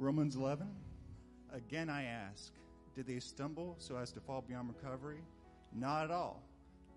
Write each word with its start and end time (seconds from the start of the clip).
Romans 0.00 0.34
11. 0.34 0.66
Again, 1.52 1.90
I 1.90 2.04
ask, 2.04 2.54
did 2.96 3.06
they 3.06 3.20
stumble 3.20 3.76
so 3.78 3.98
as 3.98 4.10
to 4.12 4.20
fall 4.20 4.40
beyond 4.40 4.68
recovery? 4.74 5.20
Not 5.74 6.04
at 6.04 6.10
all. 6.10 6.42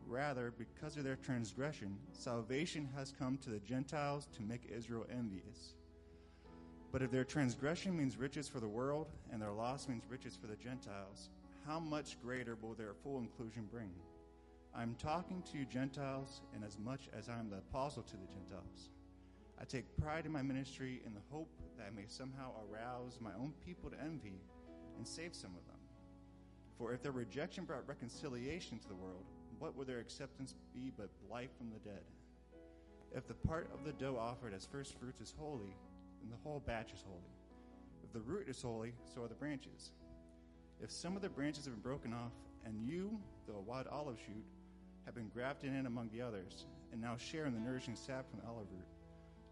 Rather, 0.08 0.54
because 0.58 0.96
of 0.96 1.04
their 1.04 1.18
transgression, 1.18 1.98
salvation 2.14 2.88
has 2.96 3.14
come 3.20 3.38
to 3.40 3.50
the 3.50 3.60
Gentiles 3.60 4.30
to 4.38 4.42
make 4.42 4.72
Israel 4.74 5.06
envious. 5.12 5.74
But 6.94 7.02
if 7.02 7.12
their 7.12 7.26
transgression 7.26 7.98
means 7.98 8.16
riches 8.16 8.48
for 8.48 8.62
the 8.62 8.70
world, 8.70 9.10
and 9.34 9.42
their 9.42 9.52
loss 9.52 9.90
means 9.90 10.04
riches 10.10 10.38
for 10.40 10.48
the 10.48 10.56
Gentiles, 10.56 11.30
how 11.68 11.82
much 11.82 12.22
greater 12.22 12.56
will 12.62 12.74
their 12.74 12.94
full 13.04 13.18
inclusion 13.18 13.68
bring? 13.70 13.92
I 14.74 14.82
am 14.82 14.96
talking 14.96 15.44
to 15.52 15.58
you, 15.58 15.66
Gentiles, 15.66 16.40
in 16.56 16.64
as 16.64 16.80
much 16.80 17.10
as 17.18 17.28
I 17.28 17.38
am 17.38 17.50
the 17.50 17.58
apostle 17.58 18.04
to 18.04 18.16
the 18.16 18.28
Gentiles. 18.28 18.92
I 19.60 19.66
take 19.66 19.98
pride 19.98 20.26
in 20.26 20.32
my 20.32 20.42
ministry 20.42 21.02
in 21.06 21.14
the 21.14 21.22
hope 21.32 21.50
that 21.78 21.88
I 21.88 21.96
may 21.96 22.06
somehow 22.08 22.52
arouse 22.70 23.20
my 23.22 23.32
own 23.40 23.54
people 23.66 23.90
to 23.90 24.02
envy 24.02 24.42
and 24.98 25.08
save 25.08 25.34
some 25.36 25.52
of 25.52 25.66
them. 25.68 25.80
For 26.78 26.94
if 26.94 27.02
their 27.02 27.12
rejection 27.12 27.66
brought 27.66 27.88
reconciliation 27.88 28.80
to 28.80 28.88
the 28.88 28.96
world, 28.96 29.26
what 29.60 29.76
would 29.76 29.88
their 29.88 30.00
acceptance 30.00 30.56
be 30.74 30.92
but 30.98 31.10
life 31.32 31.50
from 31.58 31.70
the 31.70 31.80
dead? 31.90 32.04
If 33.16 33.28
the 33.28 33.36
part 33.36 33.70
of 33.74 33.86
the 33.86 33.94
dough 33.94 34.18
offered 34.20 34.54
as 34.54 34.66
first 34.66 35.00
fruits 35.00 35.22
is 35.22 35.34
holy, 35.38 35.76
then 36.22 36.32
the 36.32 36.44
whole 36.44 36.62
batch 36.66 36.92
is 36.94 37.04
holy. 37.08 37.22
If 38.04 38.12
the 38.12 38.22
root 38.22 38.50
is 38.50 38.62
holy, 38.62 38.94
so 39.14 39.24
are 39.24 39.28
the 39.28 39.36
branches. 39.36 39.92
If 40.82 40.92
some 40.92 41.16
of 41.16 41.22
the 41.22 41.30
branches 41.30 41.66
have 41.66 41.74
been 41.76 41.82
broken 41.82 42.12
off, 42.12 42.34
and 42.66 42.82
you, 42.82 43.20
though 43.48 43.58
a 43.58 43.62
wild 43.62 43.88
olive 43.88 44.18
shoot, 44.26 44.44
have 45.06 45.16
been 45.16 45.30
grafted 45.30 45.74
in 45.74 45.86
among 45.86 46.10
the 46.10 46.22
others, 46.22 46.66
and 46.92 47.00
now 47.00 47.16
share 47.18 47.46
in 47.46 47.54
the 47.54 47.60
nourishing 47.60 47.96
sap 47.96 48.30
from 48.30 48.40
the 48.40 48.48
olive 48.48 48.68
root, 48.72 48.88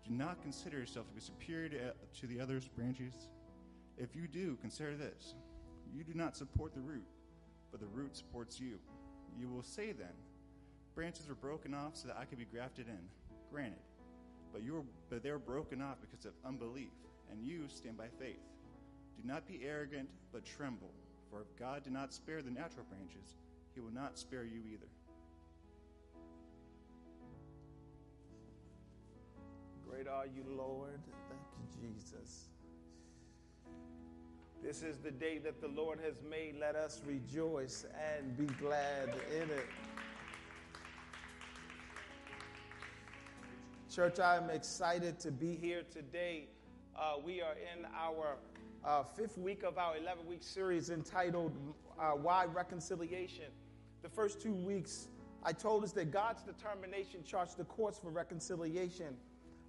do 0.07 0.13
not 0.13 0.41
consider 0.41 0.77
yourself 0.77 1.07
to 1.07 1.13
be 1.13 1.21
superior 1.21 1.69
to, 1.69 1.93
to 2.21 2.27
the 2.27 2.39
other's 2.39 2.67
branches. 2.67 3.13
If 3.97 4.15
you 4.15 4.27
do, 4.27 4.57
consider 4.61 4.95
this 4.95 5.35
you 5.93 6.03
do 6.03 6.13
not 6.13 6.37
support 6.37 6.73
the 6.73 6.79
root, 6.81 7.07
but 7.71 7.79
the 7.79 7.87
root 7.87 8.15
supports 8.15 8.59
you. 8.59 8.79
You 9.37 9.49
will 9.49 9.63
say 9.63 9.91
then, 9.91 10.15
Branches 10.93 11.27
were 11.29 11.35
broken 11.35 11.73
off 11.73 11.95
so 11.95 12.09
that 12.09 12.17
I 12.17 12.25
could 12.25 12.37
be 12.37 12.45
grafted 12.45 12.87
in. 12.87 12.99
Granted, 13.49 13.79
but, 14.51 14.61
you 14.61 14.73
were, 14.73 14.83
but 15.09 15.23
they 15.23 15.31
were 15.31 15.39
broken 15.39 15.81
off 15.81 15.97
because 16.01 16.25
of 16.25 16.33
unbelief, 16.45 16.91
and 17.29 17.41
you 17.41 17.63
stand 17.69 17.97
by 17.97 18.07
faith. 18.19 18.43
Do 19.15 19.27
not 19.27 19.47
be 19.47 19.61
arrogant, 19.65 20.09
but 20.33 20.45
tremble. 20.45 20.91
For 21.29 21.41
if 21.41 21.57
God 21.57 21.83
did 21.83 21.93
not 21.93 22.13
spare 22.13 22.41
the 22.41 22.51
natural 22.51 22.85
branches, 22.89 23.35
he 23.73 23.79
will 23.79 23.93
not 23.93 24.17
spare 24.17 24.43
you 24.43 24.59
either. 24.69 24.87
Great 29.91 30.07
are 30.07 30.25
you, 30.25 30.45
Lord. 30.57 31.01
Thank 31.27 31.41
you, 31.83 31.89
Jesus. 31.89 32.45
This 34.63 34.83
is 34.83 34.99
the 34.99 35.11
day 35.11 35.37
that 35.39 35.59
the 35.59 35.67
Lord 35.67 35.99
has 35.99 36.13
made. 36.29 36.55
Let 36.57 36.77
us 36.77 37.01
rejoice 37.05 37.85
and 38.15 38.37
be 38.37 38.45
glad 38.53 39.09
in 39.35 39.49
it. 39.49 39.65
Church, 43.93 44.17
I'm 44.21 44.49
excited 44.49 45.19
to 45.19 45.29
be 45.29 45.57
here 45.57 45.83
today. 45.91 46.47
Uh, 46.97 47.15
we 47.21 47.41
are 47.41 47.55
in 47.75 47.85
our 47.93 48.37
uh, 48.85 49.03
fifth 49.03 49.37
week 49.37 49.63
of 49.63 49.77
our 49.77 49.97
11 49.97 50.25
week 50.25 50.41
series 50.41 50.89
entitled 50.89 51.51
uh, 51.99 52.11
Why 52.11 52.45
Reconciliation. 52.45 53.51
The 54.03 54.09
first 54.09 54.41
two 54.41 54.53
weeks, 54.53 55.09
I 55.43 55.51
told 55.51 55.83
us 55.83 55.91
that 55.93 56.11
God's 56.11 56.43
determination 56.43 57.25
charts 57.25 57.55
the 57.55 57.65
course 57.65 57.99
for 57.99 58.09
reconciliation 58.09 59.17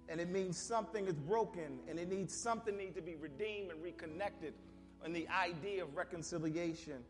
and 0.09 0.19
it 0.19 0.29
means 0.29 0.57
something 0.57 1.07
is 1.07 1.13
broken 1.13 1.79
and 1.89 1.97
it 1.97 2.09
needs 2.09 2.35
something 2.35 2.77
needs 2.77 2.95
to 2.95 3.01
be 3.01 3.15
redeemed 3.15 3.71
and 3.71 3.81
reconnected 3.81 4.53
and 5.03 5.15
the 5.15 5.27
idea 5.29 5.83
of 5.83 5.95
reconciliation. 5.95 7.03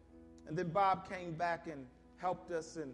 And 0.47 0.57
then 0.57 0.69
bob 0.69 1.09
came 1.09 1.33
back 1.33 1.67
and 1.67 1.85
helped 2.17 2.51
us 2.51 2.75
and 2.75 2.93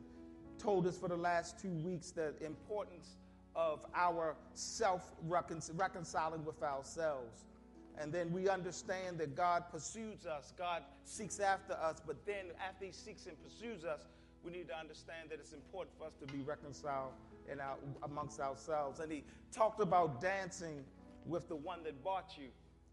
told 0.58 0.88
us 0.88 0.98
for 0.98 1.08
the 1.08 1.18
last 1.18 1.60
two 1.60 1.72
weeks 1.72 2.12
the 2.12 2.34
importance 2.44 3.18
of 3.56 3.86
our 3.96 4.36
self 4.54 5.12
reconciling 5.28 6.46
with 6.46 6.62
ourselves. 6.64 7.46
And 7.98 8.14
then 8.14 8.32
we 8.32 8.48
understand 8.48 9.18
that 9.18 9.36
god 9.36 9.66
pursues 9.72 10.26
us. 10.26 10.54
God 10.58 10.84
seeks 11.04 11.40
after 11.40 11.74
us 11.74 12.02
but 12.06 12.26
then 12.26 12.46
after 12.66 12.86
he 12.86 12.92
seeks 12.92 13.26
and 13.26 13.36
pursues 13.44 13.84
us 13.84 14.08
we 14.44 14.52
need 14.52 14.68
to 14.70 14.78
understand 14.78 15.30
that 15.30 15.40
it's 15.40 15.52
important 15.52 15.98
for 15.98 16.06
us 16.06 16.14
to 16.16 16.26
be 16.28 16.42
reconciled 16.42 17.12
in 17.52 17.60
our, 17.60 17.76
amongst 18.04 18.40
ourselves. 18.40 19.00
And 19.00 19.12
he 19.12 19.24
talked 19.52 19.82
about 19.82 20.22
dancing 20.22 20.84
with 21.26 21.48
the 21.48 21.56
one 21.56 21.84
that 21.84 22.04
bought 22.04 22.36
you. 22.38 22.50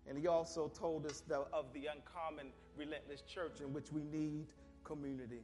And 0.09 0.19
he 0.19 0.27
also 0.27 0.69
told 0.69 1.07
us 1.07 1.21
the, 1.21 1.45
of 1.53 1.67
the 1.73 1.87
uncommon, 1.87 2.53
relentless 2.77 3.23
church 3.23 3.61
in 3.61 3.73
which 3.73 3.93
we 3.93 4.05
need 4.05 4.47
community. 4.85 5.41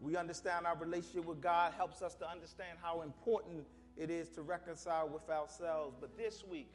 We 0.00 0.16
understand 0.16 0.66
our 0.66 0.76
relationship 0.76 1.26
with 1.26 1.40
God 1.40 1.72
helps 1.76 2.02
us 2.02 2.14
to 2.16 2.28
understand 2.28 2.78
how 2.82 3.02
important 3.02 3.66
it 3.96 4.10
is 4.10 4.28
to 4.30 4.42
reconcile 4.42 5.08
with 5.08 5.28
ourselves. 5.28 5.96
But 6.00 6.16
this 6.16 6.42
week, 6.48 6.72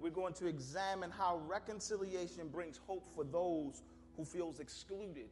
we're 0.00 0.10
going 0.10 0.34
to 0.34 0.46
examine 0.46 1.10
how 1.10 1.40
reconciliation 1.46 2.48
brings 2.48 2.80
hope 2.86 3.06
for 3.14 3.24
those 3.24 3.82
who 4.16 4.24
feels 4.24 4.60
excluded 4.60 5.30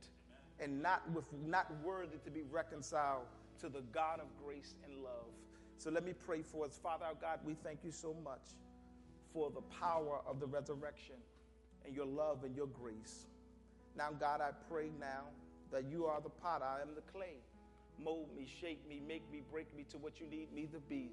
and 0.61 0.83
not, 0.83 1.11
with, 1.13 1.27
not 1.45 1.67
worthy 1.83 2.19
to 2.25 2.31
be 2.31 2.43
reconciled 2.51 3.25
to 3.61 3.69
the 3.69 3.81
God 3.93 4.21
of 4.21 4.27
grace 4.45 4.75
and 4.85 5.03
love. 5.03 5.33
So 5.83 5.91
let 5.91 6.05
me 6.05 6.13
pray 6.13 6.43
for 6.43 6.65
us. 6.65 6.79
Father 6.81 7.07
our 7.07 7.15
God, 7.21 7.41
we 7.45 7.55
thank 7.55 7.81
you 7.83 7.91
so 7.91 8.15
much 8.23 8.55
for 9.35 9.51
the 9.51 9.63
power 9.81 10.21
of 10.29 10.39
the 10.39 10.47
resurrection 10.47 11.17
and 11.85 11.93
your 11.93 12.07
love 12.07 12.45
and 12.45 12.55
your 12.55 12.69
grace. 12.69 13.27
Now, 13.97 14.11
God, 14.13 14.41
I 14.41 14.51
pray 14.71 14.91
now 15.01 15.25
that 15.73 15.83
you 15.91 16.07
are 16.07 16.21
the 16.21 16.29
pot, 16.31 16.63
I 16.63 16.83
am 16.83 16.95
the 16.95 17.01
clay. 17.13 17.35
Mold 17.99 18.29
me, 18.37 18.47
shape 18.61 18.89
me, 18.89 19.03
make 19.05 19.29
me, 19.33 19.43
break 19.51 19.75
me 19.77 19.85
to 19.91 19.99
what 19.99 20.21
you 20.21 20.27
need 20.29 20.53
me 20.53 20.69
to 20.73 20.79
be. 20.79 21.11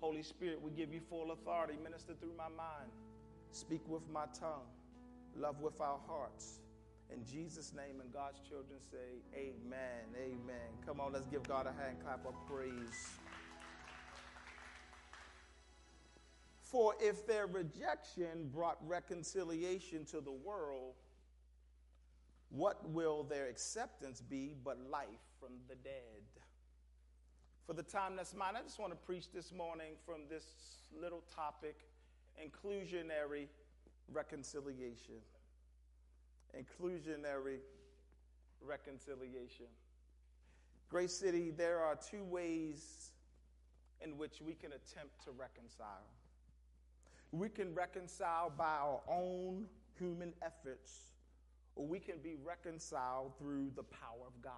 Holy 0.00 0.22
Spirit, 0.22 0.62
we 0.62 0.70
give 0.70 0.94
you 0.94 1.00
full 1.10 1.32
authority. 1.32 1.74
Minister 1.82 2.12
through 2.20 2.36
my 2.38 2.48
mind. 2.56 2.92
Speak 3.50 3.80
with 3.88 4.08
my 4.12 4.26
tongue. 4.38 4.68
Love 5.36 5.60
with 5.60 5.80
our 5.80 5.98
hearts. 6.06 6.60
In 7.12 7.24
Jesus' 7.24 7.72
name, 7.74 8.00
and 8.00 8.12
God's 8.12 8.38
children 8.48 8.78
say, 8.92 9.24
Amen. 9.34 10.06
Amen. 10.16 10.70
Come 10.86 11.00
on, 11.00 11.12
let's 11.12 11.26
give 11.26 11.42
God 11.48 11.66
a 11.66 11.72
hand 11.82 11.96
clap 12.04 12.24
of 12.24 12.34
praise. 12.48 13.18
For 16.74 16.96
if 16.98 17.24
their 17.24 17.46
rejection 17.46 18.50
brought 18.52 18.78
reconciliation 18.84 20.04
to 20.06 20.20
the 20.20 20.32
world, 20.32 20.94
what 22.48 22.90
will 22.90 23.22
their 23.22 23.46
acceptance 23.46 24.20
be 24.20 24.56
but 24.64 24.76
life 24.90 25.06
from 25.38 25.50
the 25.68 25.76
dead? 25.76 26.24
For 27.64 27.74
the 27.74 27.84
time 27.84 28.16
that's 28.16 28.34
mine, 28.34 28.54
I 28.56 28.62
just 28.62 28.80
want 28.80 28.90
to 28.90 28.96
preach 28.96 29.30
this 29.32 29.52
morning 29.52 29.92
from 30.04 30.22
this 30.28 30.46
little 31.00 31.22
topic 31.32 31.76
inclusionary 32.44 33.46
reconciliation. 34.12 35.22
Inclusionary 36.58 37.58
reconciliation. 38.60 39.66
Grace 40.88 41.14
City, 41.14 41.52
there 41.52 41.78
are 41.78 41.94
two 41.94 42.24
ways 42.24 43.12
in 44.00 44.18
which 44.18 44.40
we 44.44 44.54
can 44.54 44.72
attempt 44.72 45.22
to 45.24 45.30
reconcile 45.30 46.10
we 47.38 47.48
can 47.48 47.74
reconcile 47.74 48.52
by 48.56 48.76
our 48.80 49.00
own 49.08 49.66
human 49.98 50.32
efforts, 50.42 51.12
or 51.74 51.86
we 51.86 51.98
can 51.98 52.18
be 52.22 52.36
reconciled 52.44 53.32
through 53.38 53.70
the 53.74 53.82
power 53.82 54.26
of 54.26 54.40
God. 54.40 54.52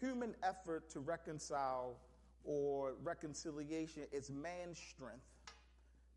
Human 0.00 0.34
effort 0.42 0.88
to 0.90 1.00
reconcile 1.00 1.98
or 2.44 2.94
reconciliation 3.02 4.04
is 4.12 4.30
man's 4.30 4.78
strength, 4.78 5.24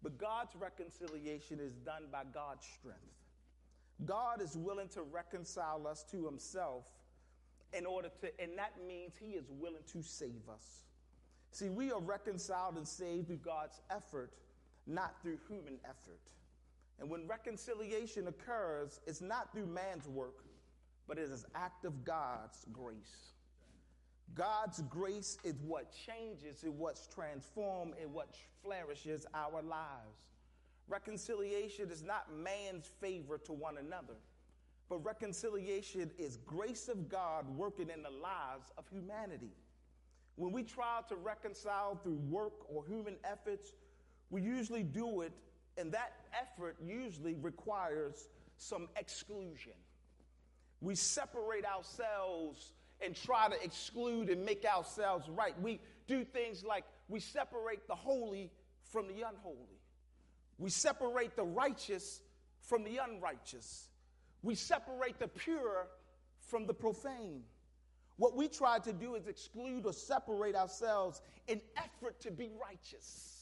but 0.02 0.18
God's 0.18 0.56
reconciliation 0.56 1.60
is 1.60 1.74
done 1.76 2.04
by 2.12 2.24
God's 2.34 2.66
strength. 2.80 3.02
God 4.06 4.42
is 4.42 4.56
willing 4.56 4.90
to 4.90 5.02
reconcile 5.02 5.88
us 5.88 6.04
to 6.12 6.26
himself 6.26 6.86
in 7.74 7.86
order 7.86 8.10
to, 8.22 8.42
and 8.42 8.58
that 8.58 8.74
means 8.88 9.14
he 9.20 9.32
is 9.32 9.50
willing 9.50 9.84
to 9.92 10.02
save 10.02 10.48
us. 10.50 10.84
See, 11.52 11.70
we 11.70 11.92
are 11.92 12.00
reconciled 12.00 12.78
and 12.78 12.88
saved 12.88 13.28
through 13.28 13.38
God's 13.38 13.82
effort 13.90 14.32
not 14.88 15.22
through 15.22 15.38
human 15.48 15.80
effort. 15.86 16.20
And 17.00 17.10
when 17.10 17.28
reconciliation 17.28 18.28
occurs, 18.28 19.00
it's 19.06 19.22
not 19.22 19.52
through 19.52 19.68
man's 19.68 20.08
work, 20.08 20.44
but 21.08 21.18
it 21.18 21.30
is 21.30 21.44
an 21.44 21.52
act 21.54 21.86
of 21.86 22.04
God's 22.04 22.66
grace. 22.72 23.34
God's 24.34 24.82
grace 24.90 25.38
is 25.44 25.56
what 25.62 25.94
changes, 25.94 26.64
it 26.64 26.74
what's 26.74 27.08
transformed, 27.08 27.94
and 28.02 28.14
what 28.14 28.36
flourishes 28.64 29.26
our 29.34 29.62
lives. 29.62 30.26
Reconciliation 30.88 31.92
is 31.92 32.04
not 32.04 32.34
man's 32.34 32.90
favor 33.00 33.38
to 33.40 33.54
one 33.54 33.78
another, 33.78 34.16
but 34.90 35.04
reconciliation 35.04 36.12
is 36.18 36.38
grace 36.38 36.88
of 36.88 37.10
God 37.10 37.48
working 37.58 37.90
in 37.90 38.04
the 38.04 38.10
lives 38.10 38.72
of 38.78 38.86
humanity. 38.90 39.52
When 40.36 40.52
we 40.52 40.64
try 40.64 41.02
to 41.10 41.16
reconcile 41.16 41.96
through 41.96 42.20
work 42.30 42.54
or 42.70 42.86
human 42.86 43.18
efforts, 43.24 43.74
we 44.30 44.42
usually 44.42 44.84
do 44.84 45.22
it 45.22 45.34
And 45.78 45.92
that 45.92 46.14
effort 46.34 46.76
usually 46.84 47.36
requires 47.36 48.28
some 48.58 48.88
exclusion. 48.96 49.74
We 50.82 50.96
separate 50.96 51.66
ourselves 51.66 52.74
and 53.00 53.16
try 53.16 53.48
to 53.48 53.64
exclude 53.64 54.30
and 54.30 54.44
make 54.44 54.66
ourselves 54.66 55.30
right. 55.30 55.60
We 55.62 55.80
do 56.08 56.24
things 56.24 56.64
like 56.64 56.84
we 57.10 57.20
separate 57.20 57.88
the 57.88 57.96
holy 57.96 58.52
from 58.92 59.08
the 59.08 59.22
unholy. 59.22 59.80
We 60.58 60.72
separate 60.72 61.36
the 61.36 61.44
righteous 61.44 62.22
from 62.62 62.84
the 62.84 62.98
unrighteous. 62.98 63.90
We 64.42 64.56
separate 64.56 65.20
the 65.20 65.28
pure 65.28 65.88
from 66.40 66.66
the 66.66 66.74
profane. 66.74 67.44
What 68.18 68.36
we 68.36 68.48
try 68.48 68.80
to 68.80 68.94
do 68.94 69.14
is 69.14 69.28
exclude 69.28 69.86
or 69.86 69.94
separate 69.94 70.56
ourselves 70.56 71.22
in 71.48 71.62
effort 71.76 72.20
to 72.22 72.32
be 72.32 72.50
righteous. 72.60 73.37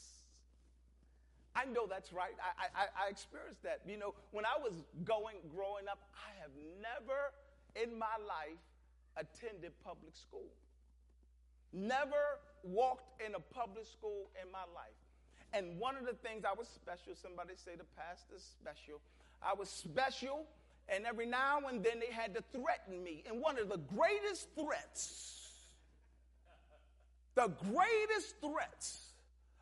I 1.56 1.64
know 1.64 1.86
that's 1.88 2.12
right. 2.12 2.36
I, 2.36 2.68
I, 2.76 3.06
I, 3.06 3.08
experienced 3.08 3.62
that. 3.62 3.80
You 3.88 3.96
know, 3.96 4.12
when 4.30 4.44
I 4.44 4.60
was 4.60 4.84
going, 5.04 5.36
growing 5.48 5.88
up, 5.90 6.04
I 6.12 6.28
have 6.42 6.52
never 6.84 7.32
in 7.74 7.98
my 7.98 8.20
life 8.20 8.60
attended 9.16 9.72
public 9.82 10.14
school. 10.14 10.52
Never 11.72 12.40
walked 12.62 13.22
in 13.24 13.34
a 13.34 13.40
public 13.40 13.86
school 13.86 14.28
in 14.40 14.52
my 14.52 14.68
life. 14.74 15.00
And 15.54 15.78
one 15.78 15.96
of 15.96 16.04
the 16.04 16.12
things 16.12 16.44
I 16.44 16.52
was 16.52 16.68
special, 16.68 17.14
somebody 17.14 17.54
say 17.56 17.72
the 17.76 17.88
pastor's 17.96 18.44
special. 18.44 19.00
I 19.42 19.54
was 19.54 19.70
special, 19.70 20.44
and 20.90 21.06
every 21.06 21.26
now 21.26 21.60
and 21.68 21.82
then 21.82 22.00
they 22.00 22.12
had 22.12 22.34
to 22.34 22.44
threaten 22.52 23.02
me. 23.02 23.24
And 23.26 23.40
one 23.40 23.58
of 23.58 23.70
the 23.70 23.80
greatest 23.96 24.48
threats, 24.54 25.48
the 27.34 27.50
greatest 27.72 28.36
threats 28.42 29.06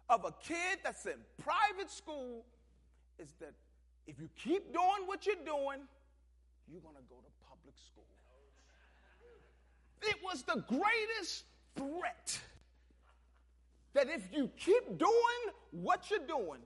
of 0.09 0.25
a 0.25 0.33
kid 0.43 0.79
that's 0.83 1.07
in 1.07 1.19
private 1.43 1.91
school 1.91 2.45
is 3.19 3.29
that 3.41 3.53
if 4.07 4.19
you 4.19 4.29
keep 4.37 4.73
doing 4.73 5.07
what 5.07 5.27
you're 5.27 5.35
doing, 5.37 5.81
you're 6.69 6.83
going 6.83 6.97
to 6.97 7.07
go 7.09 7.17
to 7.17 7.31
public 7.49 7.75
school. 7.77 8.05
It 10.03 10.17
was 10.23 10.43
the 10.43 10.63
greatest 10.69 11.45
threat 11.77 12.39
that 13.95 14.09
if 14.11 14.29
you 14.33 14.51
keep 14.57 14.99
doing 14.99 15.43
what 15.71 16.11
you're 16.11 16.27
doing, 16.27 16.61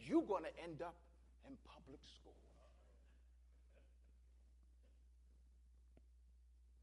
you're 0.00 0.22
going 0.22 0.44
to 0.44 0.62
end 0.62 0.82
up 0.82 0.94
in 1.48 1.56
public 1.66 2.00
school. 2.04 2.32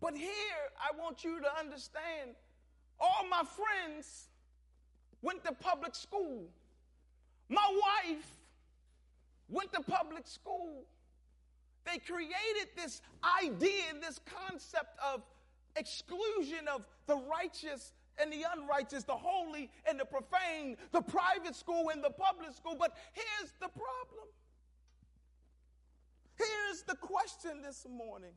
But 0.01 0.15
here, 0.15 0.27
I 0.77 0.97
want 1.00 1.23
you 1.23 1.39
to 1.39 1.59
understand 1.59 2.31
all 3.00 3.25
my 3.29 3.44
friends 3.44 4.27
went 5.21 5.44
to 5.45 5.51
public 5.53 5.95
school. 5.95 6.44
My 7.50 7.65
wife 7.69 8.25
went 9.50 9.73
to 9.73 9.81
public 9.81 10.27
school. 10.27 10.83
They 11.85 11.97
created 12.00 12.69
this 12.75 13.01
idea, 13.44 13.83
and 13.89 14.01
this 14.01 14.19
concept 14.47 14.97
of 15.13 15.21
exclusion 15.75 16.68
of 16.73 16.85
the 17.07 17.18
righteous 17.18 17.94
and 18.21 18.31
the 18.31 18.45
unrighteous, 18.56 19.03
the 19.03 19.15
holy 19.15 19.69
and 19.88 20.00
the 20.00 20.06
profane, 20.06 20.77
the 20.91 21.01
private 21.01 21.56
school 21.56 21.89
and 21.91 22.03
the 22.03 22.09
public 22.09 22.53
school. 22.56 22.75
But 22.77 22.95
here's 23.13 23.51
the 23.59 23.69
problem. 23.69 24.27
Here's 26.38 26.83
the 26.83 26.95
question 26.95 27.62
this 27.62 27.85
morning 27.89 28.33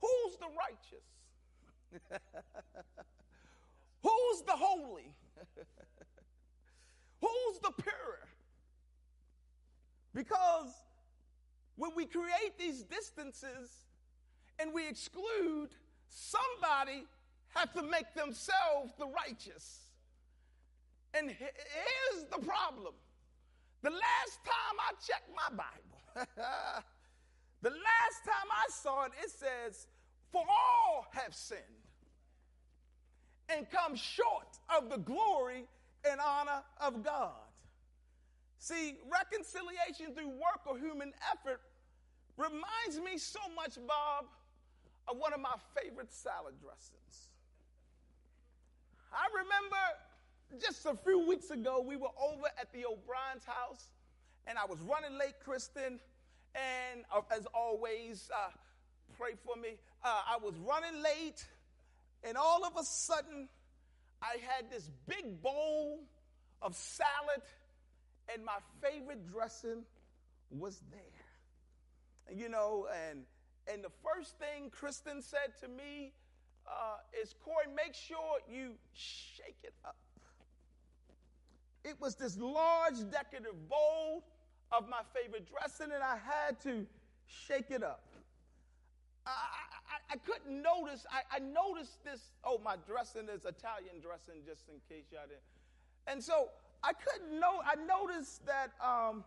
Who's 0.00 0.36
the 0.36 0.46
righteous? 0.46 2.20
Who's 4.02 4.42
the 4.42 4.52
holy? 4.52 5.12
Who's 7.20 7.58
the 7.62 7.72
pure? 7.82 8.28
Because 10.14 10.72
when 11.76 11.92
we 11.94 12.06
create 12.06 12.58
these 12.58 12.82
distances 12.82 13.70
and 14.58 14.72
we 14.72 14.88
exclude, 14.88 15.70
somebody 16.08 17.04
has 17.54 17.68
to 17.74 17.82
make 17.82 18.14
themselves 18.14 18.92
the 18.98 19.06
righteous. 19.06 19.80
And 21.14 21.30
here's 21.30 22.24
the 22.30 22.38
problem. 22.38 22.94
The 23.82 23.90
last 23.90 24.44
time 24.44 24.76
I 24.80 24.92
checked 25.06 25.30
my 25.34 25.56
Bible, 25.56 26.26
the 27.62 27.70
last 27.70 28.24
time 28.24 28.48
I 28.50 28.70
saw 28.70 29.04
it, 29.04 29.12
it 29.22 29.30
says, 29.30 29.86
For 30.32 30.42
all 30.42 31.06
have 31.12 31.34
sinned 31.34 31.87
and 33.48 33.68
come 33.70 33.96
short 33.96 34.58
of 34.76 34.90
the 34.90 34.98
glory 34.98 35.64
and 36.08 36.20
honor 36.20 36.62
of 36.80 37.02
God. 37.02 37.32
See, 38.58 38.96
reconciliation 39.10 40.14
through 40.14 40.28
work 40.28 40.66
or 40.66 40.78
human 40.78 41.12
effort 41.32 41.60
reminds 42.36 43.00
me 43.04 43.18
so 43.18 43.40
much, 43.54 43.76
Bob, 43.86 44.26
of 45.06 45.16
one 45.16 45.32
of 45.32 45.40
my 45.40 45.54
favorite 45.80 46.12
salad 46.12 46.54
dressings. 46.60 47.28
I 49.12 49.26
remember 49.32 50.60
just 50.60 50.86
a 50.86 50.94
few 50.94 51.26
weeks 51.26 51.50
ago, 51.50 51.84
we 51.86 51.96
were 51.96 52.12
over 52.20 52.46
at 52.60 52.72
the 52.72 52.84
O'Brien's 52.84 53.44
house, 53.44 53.90
and 54.46 54.58
I 54.58 54.64
was 54.64 54.78
running 54.80 55.18
late, 55.18 55.34
Kristen, 55.44 56.00
and 56.54 57.04
uh, 57.14 57.20
as 57.34 57.46
always, 57.54 58.30
uh, 58.34 58.50
pray 59.18 59.32
for 59.44 59.60
me. 59.60 59.76
Uh, 60.02 60.20
I 60.26 60.36
was 60.42 60.54
running 60.58 61.02
late, 61.02 61.44
and 62.22 62.36
all 62.36 62.64
of 62.64 62.72
a 62.78 62.84
sudden, 62.84 63.48
I 64.22 64.36
had 64.46 64.70
this 64.70 64.90
big 65.06 65.42
bowl 65.42 66.00
of 66.60 66.74
salad, 66.74 67.42
and 68.32 68.44
my 68.44 68.58
favorite 68.82 69.30
dressing 69.32 69.84
was 70.50 70.80
there. 70.90 72.36
You 72.36 72.48
know, 72.48 72.86
and 73.08 73.24
and 73.72 73.84
the 73.84 73.90
first 74.02 74.38
thing 74.38 74.70
Kristen 74.70 75.22
said 75.22 75.52
to 75.60 75.68
me 75.68 76.12
uh, 76.66 76.96
is, 77.22 77.34
Corey, 77.44 77.66
make 77.74 77.94
sure 77.94 78.38
you 78.50 78.72
shake 78.92 79.58
it 79.62 79.74
up. 79.84 79.96
It 81.84 81.96
was 82.00 82.16
this 82.16 82.36
large 82.38 82.98
decorative 83.10 83.68
bowl 83.68 84.24
of 84.72 84.88
my 84.88 85.00
favorite 85.14 85.48
dressing, 85.48 85.92
and 85.92 86.02
I 86.02 86.16
had 86.16 86.60
to 86.62 86.86
shake 87.26 87.70
it 87.70 87.82
up. 87.82 88.04
I, 89.26 89.30
I, 90.10 90.16
couldn't 90.16 90.62
notice, 90.62 91.06
I, 91.10 91.36
I, 91.36 91.38
noticed 91.38 92.04
this. 92.04 92.20
Oh, 92.44 92.60
my 92.64 92.76
dressing 92.86 93.28
is 93.28 93.44
Italian 93.44 94.00
dressing, 94.00 94.42
just 94.46 94.68
in 94.68 94.76
case 94.88 95.06
y'all 95.12 95.22
didn't. 95.28 95.42
And 96.06 96.22
so 96.22 96.48
I 96.82 96.92
couldn't 96.92 97.38
know, 97.38 97.60
I 97.64 97.74
noticed 97.76 98.46
that 98.46 98.70
um, 98.82 99.24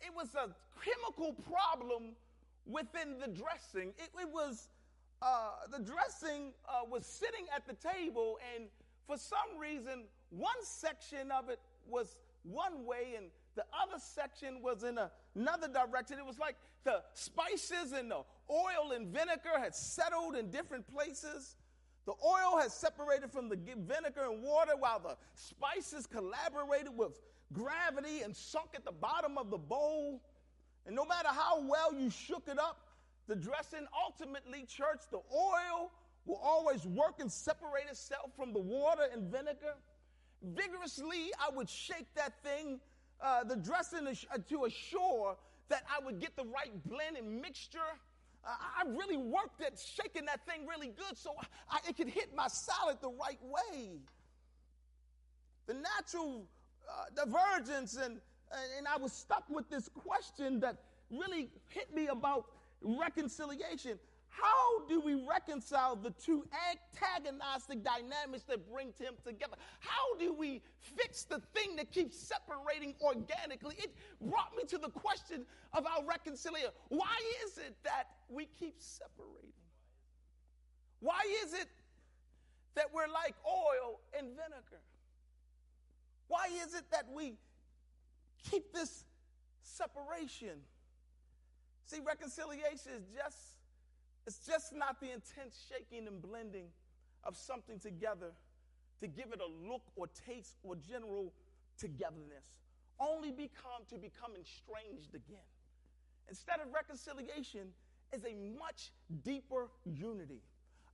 it 0.00 0.14
was 0.14 0.34
a 0.34 0.48
chemical 0.84 1.34
problem 1.50 2.12
within 2.66 3.18
the 3.18 3.26
dressing. 3.26 3.92
It, 3.98 4.10
it 4.20 4.28
was, 4.32 4.68
uh, 5.22 5.66
the 5.70 5.82
dressing 5.82 6.52
uh, 6.68 6.86
was 6.88 7.06
sitting 7.06 7.46
at 7.54 7.66
the 7.66 7.74
table, 7.74 8.38
and 8.54 8.66
for 9.06 9.16
some 9.16 9.58
reason, 9.58 10.04
one 10.30 10.62
section 10.62 11.30
of 11.30 11.48
it 11.48 11.60
was 11.88 12.16
one 12.42 12.84
way, 12.84 13.14
and 13.16 13.26
the 13.54 13.64
other 13.72 13.98
section 13.98 14.62
was 14.62 14.84
in 14.84 14.98
a, 14.98 15.10
another 15.34 15.68
direction. 15.68 16.18
It 16.18 16.26
was 16.26 16.38
like 16.38 16.56
the 16.84 17.02
spices 17.14 17.92
and 17.92 18.10
the 18.10 18.22
oil 18.54 18.92
and 18.92 19.08
vinegar 19.08 19.58
had 19.58 19.74
settled 19.74 20.36
in 20.36 20.50
different 20.50 20.86
places. 20.86 21.56
The 22.06 22.12
oil 22.12 22.58
had 22.60 22.70
separated 22.70 23.32
from 23.32 23.48
the 23.48 23.56
vinegar 23.56 24.30
and 24.30 24.42
water, 24.42 24.72
while 24.78 25.00
the 25.00 25.16
spices 25.34 26.06
collaborated 26.06 26.96
with 26.96 27.20
gravity 27.52 28.20
and 28.22 28.36
sunk 28.36 28.70
at 28.74 28.84
the 28.84 28.92
bottom 28.92 29.38
of 29.38 29.50
the 29.50 29.58
bowl. 29.58 30.22
And 30.86 30.94
no 30.94 31.04
matter 31.04 31.28
how 31.28 31.66
well 31.66 31.94
you 31.94 32.10
shook 32.10 32.46
it 32.46 32.58
up, 32.58 32.78
the 33.26 33.36
dressing 33.36 33.86
ultimately, 34.04 34.66
church, 34.66 35.00
the 35.10 35.20
oil 35.34 35.90
will 36.26 36.40
always 36.42 36.84
work 36.86 37.20
and 37.20 37.32
separate 37.32 37.88
itself 37.90 38.30
from 38.36 38.52
the 38.52 38.60
water 38.60 39.04
and 39.12 39.30
vinegar. 39.30 39.74
Vigorously, 40.42 41.30
I 41.40 41.54
would 41.54 41.70
shake 41.70 42.12
that 42.16 42.42
thing, 42.42 42.80
uh, 43.20 43.44
the 43.44 43.56
dressing 43.56 44.06
to 44.48 44.64
assure 44.64 45.36
that 45.68 45.84
I 45.88 46.04
would 46.04 46.20
get 46.20 46.36
the 46.36 46.44
right 46.44 46.72
blend 46.84 47.16
and 47.16 47.40
mixture. 47.40 47.78
I 48.46 48.88
really 48.88 49.16
worked 49.16 49.62
at 49.62 49.78
shaking 49.78 50.26
that 50.26 50.44
thing 50.46 50.66
really 50.66 50.88
good 50.88 51.16
so 51.16 51.30
I, 51.70 51.78
it 51.88 51.96
could 51.96 52.08
hit 52.08 52.34
my 52.34 52.48
salad 52.48 52.98
the 53.00 53.08
right 53.08 53.38
way. 53.42 53.92
The 55.66 55.74
natural 55.74 56.46
uh, 56.88 57.24
divergence 57.24 57.96
and 57.96 58.20
and 58.76 58.86
I 58.86 58.98
was 58.98 59.12
stuck 59.12 59.44
with 59.48 59.68
this 59.68 59.88
question 59.88 60.60
that 60.60 60.76
really 61.10 61.48
hit 61.68 61.92
me 61.94 62.08
about 62.08 62.46
reconciliation. 62.82 63.98
How 64.40 64.86
do 64.88 65.00
we 65.00 65.14
reconcile 65.14 65.96
the 65.96 66.10
two 66.10 66.44
antagonistic 66.70 67.84
dynamics 67.84 68.44
that 68.48 68.70
bring 68.70 68.92
them 68.98 69.14
together? 69.24 69.56
How 69.78 70.18
do 70.18 70.32
we 70.34 70.60
fix 70.80 71.24
the 71.24 71.40
thing 71.54 71.76
that 71.76 71.92
keeps 71.92 72.18
separating 72.18 72.94
organically? 73.00 73.76
It 73.78 73.94
brought 74.20 74.56
me 74.56 74.64
to 74.64 74.78
the 74.78 74.90
question 74.90 75.46
of 75.72 75.86
our 75.86 76.04
reconciliation. 76.04 76.72
Why 76.88 77.16
is 77.46 77.58
it 77.58 77.74
that 77.84 78.08
we 78.28 78.48
keep 78.58 78.74
separating? 78.78 79.52
Why 81.00 81.20
is 81.44 81.54
it 81.54 81.68
that 82.74 82.86
we're 82.92 83.08
like 83.08 83.34
oil 83.46 84.00
and 84.18 84.28
vinegar? 84.28 84.82
Why 86.26 86.48
is 86.64 86.74
it 86.74 86.84
that 86.90 87.06
we 87.14 87.36
keep 88.50 88.72
this 88.72 89.04
separation. 89.64 90.60
See, 91.86 91.98
reconciliation 92.04 92.92
is 92.96 93.04
just, 93.14 93.53
it's 94.26 94.46
just 94.46 94.74
not 94.74 95.00
the 95.00 95.12
intense 95.12 95.66
shaking 95.68 96.06
and 96.06 96.20
blending 96.20 96.66
of 97.24 97.36
something 97.36 97.78
together 97.78 98.32
to 99.00 99.06
give 99.06 99.26
it 99.32 99.40
a 99.40 99.68
look 99.68 99.82
or 99.96 100.06
taste 100.26 100.56
or 100.62 100.76
general 100.76 101.32
togetherness. 101.78 102.44
Only 102.98 103.30
become 103.30 103.84
to 103.90 103.98
become 103.98 104.32
estranged 104.40 105.14
again. 105.14 105.44
Instead 106.28 106.60
of 106.60 106.72
reconciliation 106.72 107.68
is 108.12 108.24
a 108.24 108.34
much 108.58 108.92
deeper 109.24 109.68
unity. 109.84 110.40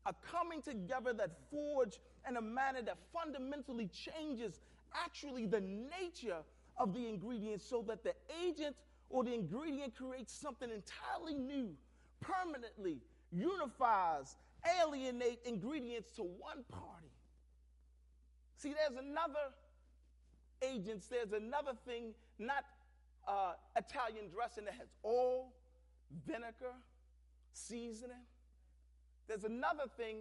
A 0.07 0.15
coming 0.33 0.63
together 0.63 1.13
that 1.13 1.31
forged 1.51 1.99
in 2.29 2.37
a 2.37 2.43
manner 2.43 2.83
that 2.83 2.97
fundamentally 3.13 3.89
changes 3.89 4.59
actually 5.05 5.47
the 5.47 5.61
nature 5.61 6.39
of 6.79 6.95
the 6.95 7.07
ingredient 7.07 7.61
so 7.61 7.85
that 7.87 8.03
the 8.03 8.15
agent 8.45 8.75
or 9.11 9.23
the 9.23 9.35
ingredient 9.35 9.95
creates 9.95 10.33
something 10.33 10.71
entirely 10.71 11.35
new, 11.35 11.71
permanently 12.21 12.99
unifies, 13.33 14.37
alienate 14.83 15.41
ingredients 15.45 16.11
to 16.17 16.23
one 16.23 16.65
party. 16.71 17.11
See, 18.57 18.75
there's 18.75 18.99
another 18.99 19.55
agents, 20.63 21.07
there's 21.07 21.33
another 21.33 21.73
thing, 21.87 22.15
not 22.39 22.65
uh, 23.27 23.53
Italian 23.77 24.29
dressing 24.35 24.65
that 24.65 24.75
has 24.75 24.89
oil, 25.05 25.53
vinegar, 26.27 26.75
seasoning. 27.53 28.25
There's 29.29 29.45
another 29.45 29.85
thing, 29.97 30.19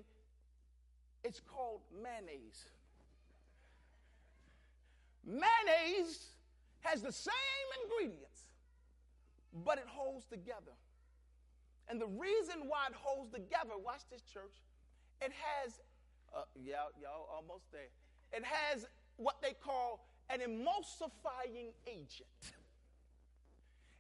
it's 1.24 1.39
called 1.39 1.82
mayonnaise. 2.01 2.66
Mayonnaise 5.25 6.28
has 6.82 7.01
the 7.01 7.12
same 7.12 7.34
ingredients, 7.84 8.44
but 9.66 9.78
it 9.78 9.86
holds 9.88 10.25
together. 10.25 10.74
And 11.89 12.00
the 12.00 12.08
reason 12.08 12.67
why 12.67 12.86
it 12.88 12.96
holds 12.96 13.31
together, 13.31 13.74
watch 13.84 14.01
this, 14.12 14.22
church, 14.22 14.53
it 15.22 15.31
has, 15.34 15.79
uh, 16.36 16.43
y'all, 16.55 16.93
y'all 17.01 17.27
almost 17.34 17.65
there. 17.72 17.89
It 18.31 18.46
has 18.46 18.86
what 19.17 19.41
they 19.41 19.53
call 19.53 20.08
an 20.29 20.39
emulsifying 20.39 21.74
agent. 21.88 22.53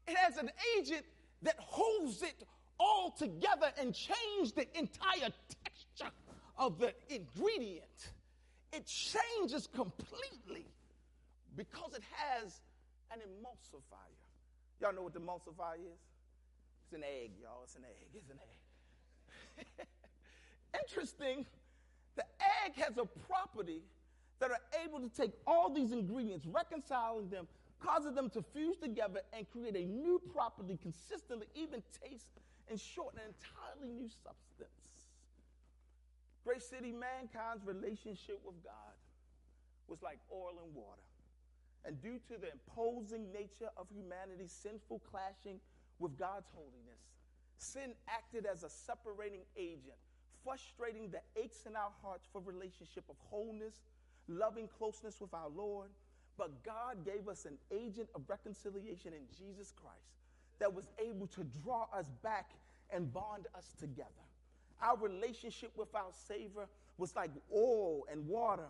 It 0.07 0.15
has 0.15 0.37
an 0.37 0.51
agent 0.77 1.03
that 1.41 1.55
holds 1.57 2.21
it 2.21 2.43
all 2.79 3.11
together 3.11 3.71
and 3.79 3.93
changes 3.93 4.53
the 4.53 4.67
entire 4.77 5.29
texture 5.63 6.13
of 6.57 6.79
the 6.79 6.93
ingredient. 7.09 8.11
It 8.71 8.85
changes 8.85 9.67
completely 9.67 10.67
because 11.55 11.93
it 11.95 12.03
has 12.11 12.61
an 13.11 13.19
emulsifier. 13.19 14.19
Y'all 14.79 14.93
know 14.93 15.01
what 15.01 15.13
the 15.13 15.19
emulsifier 15.19 15.75
is? 15.75 16.08
It's 16.89 16.95
an 16.95 17.03
egg, 17.03 17.33
y'all. 17.39 17.61
It's 17.63 17.75
an 17.75 17.83
egg. 17.85 18.07
It's 18.15 18.31
an 18.31 18.39
egg. 19.59 19.87
Interesting, 20.81 21.45
the 22.15 22.23
egg 22.65 22.73
has 22.77 22.97
a 22.97 23.05
property 23.05 23.83
that 24.39 24.49
are 24.49 24.61
able 24.83 24.99
to 24.99 25.09
take 25.09 25.33
all 25.45 25.69
these 25.69 25.91
ingredients, 25.91 26.47
reconciling 26.47 27.29
them, 27.29 27.47
causing 27.79 28.15
them 28.15 28.31
to 28.31 28.41
fuse 28.41 28.77
together 28.77 29.21
and 29.33 29.45
create 29.51 29.75
a 29.75 29.85
new 29.85 30.19
property 30.33 30.79
consistently, 30.81 31.45
even 31.53 31.83
taste 32.03 32.25
and 32.71 32.79
shorten 32.79 33.19
an 33.19 33.35
entirely 33.37 33.93
new 33.93 34.09
substance. 34.09 35.05
Grace 36.43 36.65
City, 36.65 36.91
mankind's 36.91 37.63
relationship 37.67 38.41
with 38.43 38.63
God 38.63 38.97
was 39.87 40.01
like 40.01 40.17
oil 40.33 40.57
and 40.65 40.73
water. 40.73 41.05
And 41.85 42.01
due 42.01 42.17
to 42.29 42.41
the 42.41 42.49
imposing 42.49 43.31
nature 43.31 43.69
of 43.77 43.85
humanity's 43.93 44.51
sinful 44.51 45.01
clashing 45.11 45.59
with 45.99 46.17
God's 46.17 46.49
holiness, 46.55 46.99
sin 47.57 47.93
acted 48.07 48.45
as 48.45 48.63
a 48.63 48.69
separating 48.69 49.41
agent, 49.57 49.97
frustrating 50.43 51.09
the 51.09 51.21
aches 51.41 51.65
in 51.65 51.75
our 51.75 51.91
hearts 52.01 52.27
for 52.31 52.41
relationship 52.41 53.03
of 53.09 53.15
wholeness, 53.29 53.75
loving 54.27 54.67
closeness 54.77 55.19
with 55.19 55.33
our 55.33 55.49
Lord. 55.49 55.89
But 56.37 56.63
God 56.63 57.03
gave 57.03 57.27
us 57.27 57.45
an 57.45 57.57
agent 57.71 58.07
of 58.15 58.21
reconciliation 58.29 59.11
in 59.13 59.23
Jesus 59.37 59.73
Christ 59.75 60.15
that 60.59 60.73
was 60.73 60.85
able 60.97 61.27
to 61.27 61.43
draw 61.63 61.87
us 61.93 62.09
back 62.23 62.51
and 62.91 63.11
bond 63.13 63.47
us 63.55 63.73
together. 63.79 64.09
Our 64.81 64.97
relationship 64.97 65.71
with 65.75 65.93
our 65.93 66.11
Savior 66.27 66.67
was 66.97 67.15
like 67.15 67.31
oil 67.53 68.05
and 68.09 68.25
water 68.25 68.69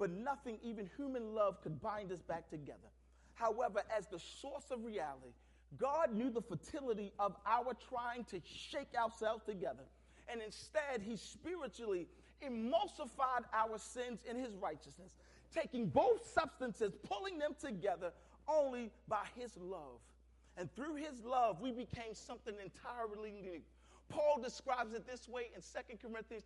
but 0.00 0.10
nothing, 0.10 0.58
even 0.62 0.88
human 0.96 1.34
love, 1.34 1.60
could 1.62 1.80
bind 1.82 2.10
us 2.10 2.22
back 2.22 2.48
together. 2.48 2.88
However, 3.34 3.82
as 3.94 4.06
the 4.06 4.18
source 4.18 4.70
of 4.70 4.82
reality, 4.82 5.34
God 5.78 6.14
knew 6.14 6.30
the 6.30 6.42
fertility 6.42 7.12
of 7.18 7.36
our 7.46 7.74
trying 7.88 8.24
to 8.24 8.40
shake 8.44 8.94
ourselves 9.00 9.44
together. 9.44 9.84
And 10.28 10.40
instead, 10.42 11.02
He 11.02 11.16
spiritually 11.16 12.08
emulsified 12.44 13.44
our 13.52 13.78
sins 13.78 14.20
in 14.28 14.36
His 14.36 14.54
righteousness, 14.56 15.12
taking 15.54 15.86
both 15.86 16.26
substances, 16.32 16.92
pulling 17.08 17.38
them 17.38 17.54
together 17.60 18.12
only 18.48 18.90
by 19.08 19.24
His 19.36 19.56
love. 19.56 20.00
And 20.56 20.72
through 20.74 20.96
His 20.96 21.24
love, 21.24 21.60
we 21.60 21.70
became 21.70 22.14
something 22.14 22.54
entirely 22.62 23.30
new. 23.30 23.60
Paul 24.08 24.40
describes 24.42 24.92
it 24.92 25.06
this 25.06 25.28
way 25.28 25.50
in 25.54 25.62
2 25.62 26.08
Corinthians 26.08 26.44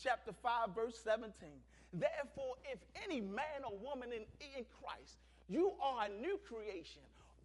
chapter 0.00 0.32
5, 0.32 0.74
verse 0.74 0.98
17. 1.02 1.32
Therefore, 1.92 2.54
if 2.72 2.78
any 3.04 3.20
man 3.20 3.64
or 3.68 3.76
woman 3.78 4.10
in, 4.12 4.22
in 4.56 4.64
Christ, 4.80 5.18
you 5.48 5.72
are 5.82 6.06
a 6.06 6.20
new 6.20 6.38
creation. 6.48 7.02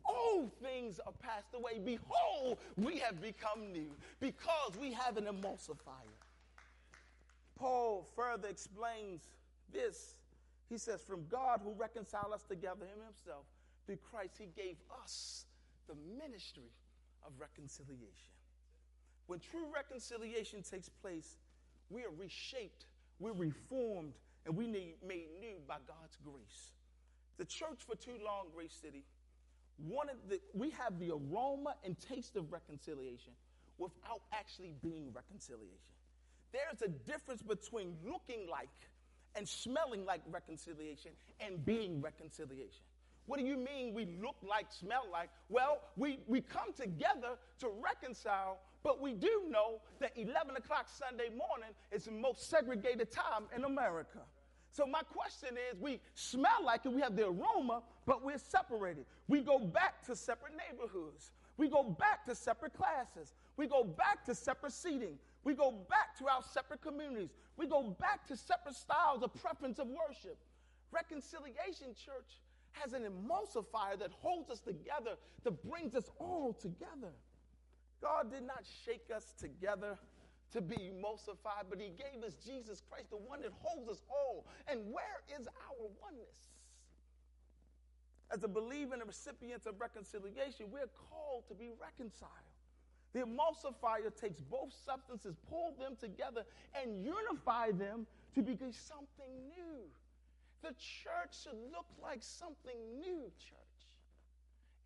All 0.07 0.51
things 0.61 0.99
are 1.05 1.13
passed 1.19 1.53
away. 1.53 1.79
Behold, 1.83 2.59
we 2.77 2.97
have 2.99 3.21
become 3.21 3.71
new 3.71 3.91
because 4.19 4.71
we 4.79 4.93
have 4.93 5.17
an 5.17 5.25
emulsifier. 5.25 6.17
Paul 7.57 8.07
further 8.15 8.47
explains 8.47 9.29
this. 9.73 10.15
He 10.69 10.77
says, 10.77 11.01
From 11.01 11.25
God 11.29 11.61
who 11.63 11.73
reconciled 11.73 12.33
us 12.33 12.43
together, 12.43 12.85
Him 12.85 13.03
Himself, 13.05 13.45
through 13.85 13.97
Christ, 13.97 14.35
He 14.37 14.47
gave 14.55 14.77
us 15.03 15.45
the 15.87 15.95
ministry 16.17 16.71
of 17.25 17.33
reconciliation. 17.39 18.33
When 19.27 19.39
true 19.39 19.65
reconciliation 19.73 20.61
takes 20.61 20.89
place, 20.89 21.37
we 21.89 22.03
are 22.03 22.11
reshaped, 22.17 22.85
we're 23.19 23.33
reformed, 23.33 24.13
and 24.45 24.55
we 24.55 24.67
need 24.67 24.95
made 25.05 25.27
new 25.39 25.57
by 25.67 25.77
God's 25.87 26.17
grace. 26.23 26.71
The 27.37 27.45
church 27.45 27.79
for 27.85 27.95
too 27.95 28.17
long, 28.23 28.47
Grace 28.55 28.77
City, 28.81 29.03
wanted 29.79 30.15
the, 30.29 30.39
we 30.53 30.72
have 30.72 31.00
the 31.00 31.12
aroma 31.12 31.75
and 31.84 31.98
taste 32.00 32.36
of 32.36 32.51
reconciliation 32.51 33.34
without 33.77 34.22
actually 34.34 34.74
being 34.81 35.12
reconciliation. 35.13 35.93
There's 36.51 36.81
a 36.81 36.88
difference 37.10 37.41
between 37.41 37.96
looking 38.05 38.48
like 38.50 38.69
and 39.36 39.48
smelling 39.48 40.05
like 40.05 40.22
reconciliation 40.31 41.12
and 41.39 41.63
being 41.63 42.01
reconciliation. 42.01 42.84
What 43.27 43.39
do 43.39 43.46
you 43.46 43.57
mean 43.57 43.93
we 43.93 44.05
look 44.22 44.38
like, 44.41 44.67
smell 44.72 45.03
like? 45.12 45.29
Well, 45.50 45.81
we, 45.98 46.19
we 46.27 46.41
come 46.41 46.74
together 46.74 47.38
to 47.60 47.69
reconcile, 47.84 48.60
but 48.84 49.01
we 49.01 49.13
do 49.13 49.43
know 49.50 49.81
that 50.00 50.13
11 50.15 50.55
o'clock 50.55 50.88
Sunday 50.88 51.29
morning 51.29 51.75
is 51.91 52.05
the 52.05 52.12
most 52.12 52.50
segregated 52.50 53.12
time 53.12 53.43
in 53.55 53.65
America. 53.65 54.19
So 54.77 54.86
my 54.86 55.01
question 55.01 55.57
is, 55.72 55.79
we 55.81 56.00
smell 56.13 56.63
like 56.63 56.86
it, 56.86 56.93
we 56.93 57.01
have 57.01 57.15
the 57.15 57.25
aroma, 57.25 57.81
but 58.05 58.24
we're 58.24 58.38
separated. 58.38 59.05
We 59.27 59.41
go 59.41 59.57
back 59.57 60.05
to 60.05 60.15
separate 60.15 60.53
neighborhoods. 60.53 61.31
We 61.57 61.67
go 61.67 61.81
back 61.81 62.27
to 62.27 62.36
separate 62.36 62.75
classes. 62.75 63.34
We 63.57 63.65
go 63.65 63.84
back 63.84 64.24
to 64.25 64.36
separate 64.36 64.74
seating. 64.74 65.17
We 65.43 65.55
go 65.55 65.72
back 65.72 66.15
to 66.19 66.27
our 66.27 66.43
separate 66.53 66.84
communities. 66.84 67.31
We 67.57 67.65
go 67.65 67.89
back 68.00 68.27
to 68.27 68.38
separate 68.38 68.75
styles 68.75 69.24
of 69.24 69.34
preference 69.41 69.79
of 69.79 69.88
worship. 69.88 70.38
Reconciliation 70.91 71.96
Church 71.96 72.38
has 72.74 72.93
an 72.93 73.01
emulsifier 73.01 73.98
that 73.98 74.12
holds 74.22 74.51
us 74.51 74.60
together, 74.60 75.17
that 75.43 75.67
brings 75.67 75.96
us 75.96 76.12
all 76.19 76.53
together. 76.53 77.13
God 78.00 78.31
did 78.31 78.43
not 78.43 78.63
shake 78.86 79.10
us 79.15 79.34
together 79.39 79.98
to 80.53 80.61
be 80.61 80.91
emulsified, 80.93 81.67
but 81.69 81.79
he 81.79 81.89
gave 81.89 82.23
us 82.23 82.35
Jesus 82.45 82.81
Christ, 82.89 83.09
the 83.09 83.17
one 83.17 83.41
that 83.41 83.51
holds 83.59 83.89
us 83.89 84.01
all. 84.09 84.45
And 84.67 84.91
where 84.91 85.21
is 85.39 85.47
our 85.47 85.87
oneness? 86.01 86.37
As 88.31 88.43
a 88.43 88.47
believer 88.47 88.93
and 88.93 89.03
a 89.03 89.05
recipient 89.05 89.65
of 89.65 89.79
reconciliation, 89.79 90.67
we're 90.71 90.91
called 91.09 91.47
to 91.47 91.53
be 91.55 91.69
reconciled. 91.79 92.31
The 93.13 93.21
emulsifier 93.21 94.13
takes 94.19 94.41
both 94.41 94.73
substances, 94.85 95.35
pull 95.49 95.73
them 95.79 95.95
together, 95.99 96.43
and 96.75 97.03
unify 97.03 97.71
them 97.71 98.05
to 98.35 98.41
become 98.41 98.71
something 98.71 99.31
new. 99.47 99.79
The 100.61 100.75
church 100.77 101.43
should 101.43 101.57
look 101.71 101.87
like 102.01 102.19
something 102.21 102.77
new, 102.99 103.31
church 103.39 103.76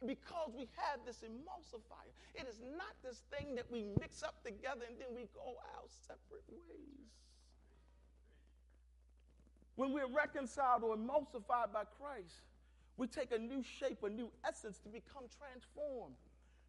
because 0.05 0.51
we 0.57 0.67
have 0.77 0.99
this 1.05 1.23
emulsifier. 1.23 2.13
It 2.35 2.47
is 2.49 2.59
not 2.77 2.95
this 3.03 3.23
thing 3.31 3.55
that 3.55 3.65
we 3.71 3.85
mix 3.99 4.23
up 4.23 4.43
together 4.43 4.85
and 4.87 4.97
then 4.99 5.09
we 5.15 5.27
go 5.33 5.57
our 5.59 5.87
separate 6.07 6.45
ways. 6.49 7.09
When 9.75 9.93
we're 9.93 10.07
reconciled 10.11 10.83
or 10.83 10.95
emulsified 10.95 11.73
by 11.73 11.83
Christ, 11.99 12.41
We 12.97 13.07
take 13.07 13.31
a 13.31 13.39
new 13.39 13.63
shape, 13.63 14.03
a 14.03 14.09
new 14.09 14.29
essence 14.47 14.77
to 14.79 14.89
become 14.89 15.23
transformed. 15.39 16.15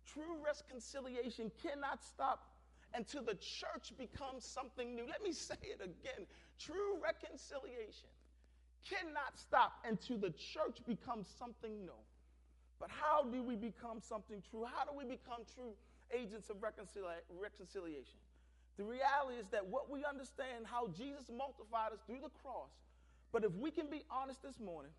True 0.07 0.39
reconciliation 0.45 1.51
cannot 1.63 2.03
stop 2.03 2.49
until 2.95 3.23
the 3.23 3.35
church 3.35 3.93
becomes 3.99 4.45
something 4.45 4.95
new. 4.95 5.07
Let 5.07 5.23
me 5.23 5.33
say 5.49 5.57
it 5.63 5.81
again. 5.83 6.27
True 6.59 6.99
reconciliation 7.03 8.09
cannot 8.89 9.39
stop 9.39 9.75
until 9.87 10.19
the 10.19 10.31
church 10.31 10.79
becomes 10.87 11.29
something 11.39 11.85
new. 11.85 12.01
But 12.83 12.91
how 12.91 13.23
do 13.23 13.41
we 13.45 13.55
become 13.55 14.01
something 14.01 14.43
true? 14.51 14.67
How 14.67 14.83
do 14.83 14.91
we 14.99 15.05
become 15.05 15.47
true 15.55 15.71
agents 16.11 16.51
of 16.51 16.57
reconcili- 16.57 17.23
reconciliation? 17.31 18.19
The 18.77 18.83
reality 18.83 19.39
is 19.39 19.47
that 19.53 19.65
what 19.65 19.89
we 19.89 20.05
understand 20.05 20.67
how 20.67 20.89
Jesus 20.89 21.31
multiplied 21.31 21.93
us 21.93 22.01
through 22.09 22.19
the 22.27 22.35
cross, 22.43 22.75
but 23.31 23.45
if 23.45 23.53
we 23.55 23.71
can 23.71 23.87
be 23.87 24.03
honest 24.11 24.43
this 24.43 24.59
morning, 24.59 24.91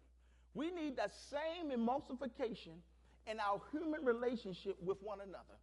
we 0.54 0.72
need 0.72 0.96
that 0.96 1.12
same 1.14 1.78
emulsification 1.78 2.80
in 3.28 3.42
our 3.42 3.60
human 3.74 4.06
relationship 4.06 4.78
with 4.82 5.02
one 5.04 5.20
another. 5.20 5.60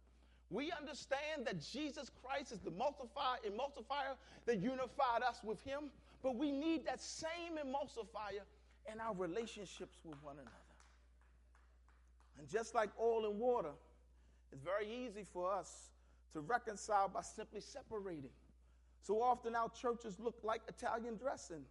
We 0.51 0.71
understand 0.71 1.47
that 1.47 1.59
Jesus 1.59 2.11
Christ 2.21 2.51
is 2.51 2.59
the 2.59 2.69
multiplier, 2.69 3.37
emulsifier 3.47 4.13
that 4.45 4.59
unified 4.61 5.23
us 5.27 5.39
with 5.43 5.63
Him, 5.63 5.89
but 6.21 6.35
we 6.35 6.51
need 6.51 6.85
that 6.85 7.01
same 7.01 7.57
emulsifier 7.57 8.45
in 8.93 8.99
our 8.99 9.15
relationships 9.15 9.97
with 10.03 10.21
one 10.21 10.35
another. 10.35 10.60
And 12.41 12.49
just 12.49 12.73
like 12.73 12.89
oil 12.99 13.25
and 13.25 13.37
water, 13.37 13.69
it's 14.51 14.63
very 14.63 14.87
easy 14.87 15.23
for 15.31 15.53
us 15.53 15.91
to 16.33 16.39
reconcile 16.39 17.07
by 17.07 17.21
simply 17.21 17.61
separating. 17.61 18.31
So 19.03 19.21
often 19.21 19.55
our 19.55 19.69
churches 19.69 20.19
look 20.19 20.39
like 20.43 20.61
Italian 20.67 21.17
dressing. 21.17 21.61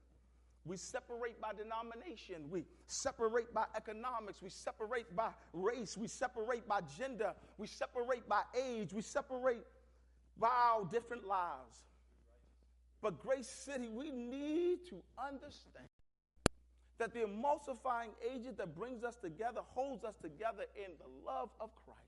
We 0.64 0.76
separate 0.76 1.40
by 1.40 1.54
denomination. 1.54 2.48
We 2.50 2.62
separate 2.86 3.52
by 3.52 3.64
economics. 3.76 4.40
We 4.40 4.50
separate 4.50 5.16
by 5.16 5.30
race. 5.52 5.96
We 5.96 6.06
separate 6.06 6.68
by 6.68 6.82
gender. 6.96 7.34
We 7.58 7.66
separate 7.66 8.28
by 8.28 8.42
age. 8.56 8.92
We 8.92 9.02
separate 9.02 9.66
by 10.38 10.50
our 10.50 10.84
different 10.84 11.26
lives. 11.26 11.78
But 13.02 13.18
Grace 13.18 13.48
City, 13.48 13.88
we 13.88 14.12
need 14.12 14.86
to 14.90 15.02
understand 15.18 15.89
that 17.00 17.14
the 17.14 17.20
emulsifying 17.20 18.12
agent 18.30 18.58
that 18.58 18.76
brings 18.76 19.02
us 19.04 19.16
together 19.16 19.60
holds 19.74 20.04
us 20.04 20.14
together 20.20 20.64
in 20.76 20.92
the 21.00 21.08
love 21.26 21.48
of 21.58 21.70
Christ. 21.86 21.98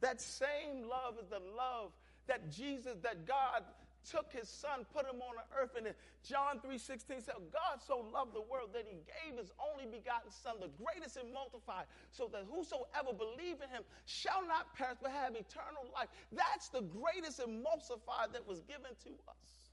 That 0.00 0.20
same 0.20 0.82
love 0.82 1.14
is 1.22 1.28
the 1.30 1.38
love 1.38 1.92
that 2.26 2.50
Jesus, 2.50 2.98
that 3.02 3.24
God 3.24 3.62
took 4.10 4.32
his 4.32 4.48
son, 4.48 4.84
put 4.92 5.06
him 5.06 5.22
on 5.22 5.34
the 5.38 5.46
earth, 5.54 5.78
and 5.78 5.86
John 6.26 6.58
3:16 6.58 7.22
said, 7.22 7.38
God 7.54 7.78
so 7.86 8.04
loved 8.12 8.34
the 8.34 8.42
world 8.42 8.70
that 8.74 8.86
he 8.86 8.98
gave 9.06 9.38
his 9.38 9.50
only 9.62 9.86
begotten 9.86 10.30
son, 10.30 10.56
the 10.60 10.74
greatest 10.74 11.16
and 11.16 11.32
multiplied, 11.32 11.86
so 12.10 12.28
that 12.32 12.46
whosoever 12.50 13.14
believe 13.14 13.62
in 13.62 13.70
him 13.70 13.82
shall 14.06 14.46
not 14.46 14.74
perish 14.74 14.98
but 15.00 15.12
have 15.12 15.34
eternal 15.34 15.86
life. 15.94 16.08
That's 16.32 16.68
the 16.68 16.82
greatest 16.82 17.38
emulsifier 17.38 18.30
that 18.32 18.46
was 18.46 18.62
given 18.62 18.90
to 19.06 19.10
us. 19.30 19.70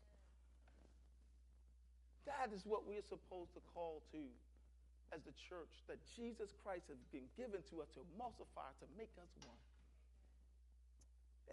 That 2.25 2.53
is 2.53 2.65
what 2.65 2.87
we 2.87 2.97
are 2.97 3.07
supposed 3.09 3.53
to 3.53 3.61
call 3.73 4.01
to 4.11 4.17
as 5.13 5.21
the 5.23 5.35
church, 5.37 5.85
that 5.87 6.01
Jesus 6.17 6.51
Christ 6.65 6.89
has 6.89 6.97
been 7.13 7.29
given 7.37 7.61
to 7.69 7.85
us 7.85 7.89
to 7.93 8.01
emulsify, 8.17 8.73
to 8.81 8.87
make 8.97 9.13
us 9.21 9.29
one. 9.45 9.61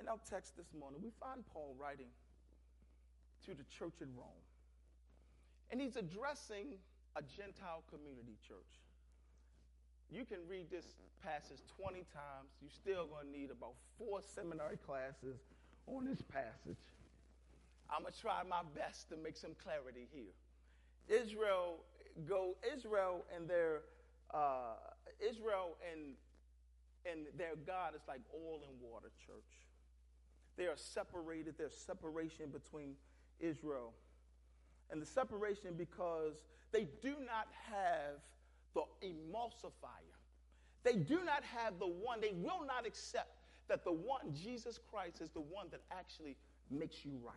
In 0.00 0.08
our 0.08 0.18
text 0.24 0.56
this 0.56 0.72
morning, 0.72 1.04
we 1.04 1.12
find 1.20 1.44
Paul 1.52 1.76
writing 1.76 2.08
to 3.44 3.52
the 3.52 3.66
church 3.68 4.00
in 4.00 4.08
Rome. 4.16 4.44
And 5.70 5.80
he's 5.80 5.96
addressing 5.96 6.80
a 7.16 7.22
Gentile 7.22 7.84
community 7.92 8.40
church. 8.46 8.72
You 10.10 10.24
can 10.24 10.40
read 10.48 10.70
this 10.70 10.86
passage 11.22 11.60
20 11.78 12.02
times. 12.10 12.50
You're 12.58 12.74
still 12.74 13.06
going 13.06 13.28
to 13.28 13.32
need 13.32 13.50
about 13.52 13.76
four 13.98 14.20
seminary 14.24 14.78
classes 14.82 15.38
on 15.86 16.04
this 16.04 16.22
passage. 16.22 16.80
I'm 17.90 18.02
going 18.02 18.14
to 18.14 18.20
try 18.20 18.42
my 18.48 18.62
best 18.74 19.08
to 19.10 19.16
make 19.16 19.36
some 19.36 19.54
clarity 19.62 20.08
here. 20.10 20.34
Israel 21.10 21.82
go 22.28 22.56
Israel 22.74 23.24
and 23.34 23.48
their 23.48 23.82
uh, 24.32 24.74
Israel 25.20 25.76
and 25.90 26.14
and 27.10 27.26
their 27.36 27.56
God 27.66 27.94
is 27.94 28.02
like 28.06 28.20
oil 28.34 28.60
and 28.68 28.78
water, 28.80 29.10
church. 29.26 29.66
They 30.56 30.66
are 30.66 30.76
separated. 30.76 31.54
There's 31.56 31.74
separation 31.74 32.50
between 32.50 32.94
Israel. 33.40 33.94
And 34.90 35.00
the 35.00 35.06
separation 35.06 35.74
because 35.78 36.44
they 36.72 36.86
do 37.00 37.14
not 37.20 37.48
have 37.70 38.20
the 38.74 38.82
emulsifier. 39.02 40.18
They 40.82 40.94
do 40.94 41.20
not 41.24 41.42
have 41.44 41.78
the 41.78 41.86
one, 41.86 42.20
they 42.20 42.32
will 42.34 42.64
not 42.66 42.86
accept 42.86 43.36
that 43.68 43.84
the 43.84 43.92
one, 43.92 44.34
Jesus 44.34 44.78
Christ, 44.90 45.20
is 45.20 45.30
the 45.30 45.40
one 45.40 45.66
that 45.70 45.80
actually 45.92 46.36
makes 46.70 47.04
you 47.04 47.12
right. 47.24 47.34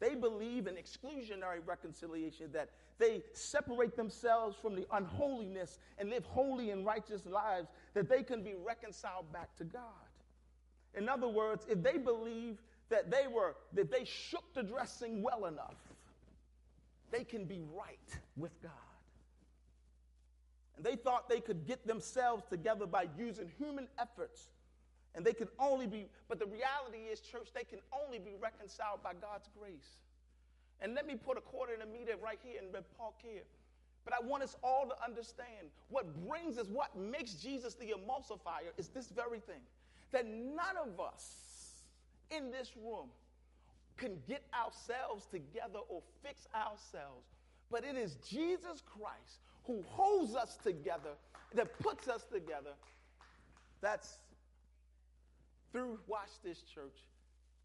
They 0.00 0.14
believe 0.14 0.66
in 0.66 0.76
exclusionary 0.76 1.60
reconciliation, 1.64 2.50
that 2.52 2.70
they 2.98 3.22
separate 3.32 3.96
themselves 3.96 4.56
from 4.60 4.74
the 4.74 4.86
unholiness 4.92 5.78
and 5.98 6.08
live 6.08 6.24
holy 6.24 6.70
and 6.70 6.86
righteous 6.86 7.26
lives, 7.26 7.68
that 7.92 8.08
they 8.08 8.22
can 8.22 8.42
be 8.42 8.54
reconciled 8.54 9.30
back 9.32 9.54
to 9.56 9.64
God. 9.64 9.82
In 10.94 11.08
other 11.08 11.28
words, 11.28 11.66
if 11.68 11.82
they 11.82 11.98
believe 11.98 12.62
that 12.88 13.10
they 13.10 13.26
were, 13.28 13.56
that 13.74 13.90
they 13.90 14.04
shook 14.04 14.54
the 14.54 14.62
dressing 14.62 15.22
well 15.22 15.44
enough, 15.44 15.76
they 17.10 17.24
can 17.24 17.44
be 17.44 17.62
right 17.76 18.18
with 18.36 18.60
God. 18.62 18.72
And 20.76 20.84
they 20.84 20.96
thought 20.96 21.28
they 21.28 21.40
could 21.40 21.66
get 21.66 21.86
themselves 21.86 22.44
together 22.48 22.86
by 22.86 23.06
using 23.18 23.50
human 23.58 23.86
efforts. 23.98 24.48
And 25.14 25.24
they 25.24 25.32
can 25.32 25.48
only 25.58 25.86
be, 25.86 26.06
but 26.28 26.38
the 26.38 26.46
reality 26.46 27.10
is, 27.10 27.20
church, 27.20 27.48
they 27.54 27.64
can 27.64 27.80
only 27.92 28.18
be 28.18 28.36
reconciled 28.40 29.02
by 29.02 29.12
God's 29.20 29.48
grace. 29.58 29.98
And 30.80 30.94
let 30.94 31.06
me 31.06 31.14
put 31.14 31.36
a 31.36 31.40
quarter 31.40 31.74
in 31.74 31.82
a 31.82 31.86
meter 31.86 32.14
right 32.22 32.38
here 32.42 32.60
and 32.60 32.72
park 32.96 33.14
here. 33.18 33.42
But 34.04 34.14
I 34.14 34.24
want 34.24 34.42
us 34.42 34.56
all 34.62 34.86
to 34.86 35.04
understand 35.04 35.68
what 35.88 36.06
brings 36.26 36.58
us, 36.58 36.68
what 36.68 36.96
makes 36.96 37.34
Jesus 37.34 37.74
the 37.74 37.86
emulsifier 37.86 38.72
is 38.78 38.88
this 38.88 39.08
very 39.08 39.40
thing 39.40 39.60
that 40.12 40.26
none 40.26 40.76
of 40.82 40.98
us 40.98 41.84
in 42.30 42.50
this 42.50 42.72
room 42.76 43.08
can 43.96 44.16
get 44.26 44.42
ourselves 44.54 45.26
together 45.26 45.80
or 45.88 46.02
fix 46.24 46.46
ourselves. 46.54 47.26
But 47.70 47.84
it 47.84 47.96
is 47.96 48.16
Jesus 48.28 48.82
Christ 48.84 49.40
who 49.64 49.84
holds 49.86 50.34
us 50.34 50.56
together, 50.56 51.10
that 51.54 51.78
puts 51.78 52.08
us 52.08 52.24
together. 52.24 52.72
That's 53.80 54.18
through, 55.72 55.98
watch 56.06 56.30
this 56.44 56.62
church, 56.62 56.96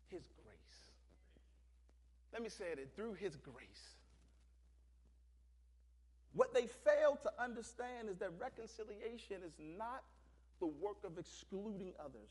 his 0.10 0.24
grace. 0.44 0.56
Let 2.34 2.42
me 2.42 2.50
say 2.50 2.66
it 2.72 2.90
through 2.96 3.14
his 3.14 3.36
grace. 3.38 3.96
What 6.34 6.54
they 6.54 6.68
fail 6.68 7.18
to 7.24 7.32
understand 7.42 8.10
is 8.10 8.18
that 8.18 8.32
reconciliation 8.38 9.38
is 9.46 9.54
not 9.78 10.04
the 10.60 10.68
work 10.68 10.98
of 11.06 11.18
excluding 11.18 11.94
others, 12.00 12.30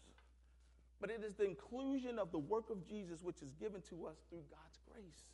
but 1.00 1.10
it 1.10 1.24
is 1.24 1.34
the 1.34 1.44
inclusion 1.44 2.18
of 2.18 2.30
the 2.30 2.38
work 2.38 2.70
of 2.70 2.86
Jesus 2.86 3.22
which 3.22 3.40
is 3.42 3.52
given 3.54 3.80
to 3.88 4.06
us 4.06 4.16
through 4.28 4.44
God's 4.50 4.78
grace. 4.92 5.32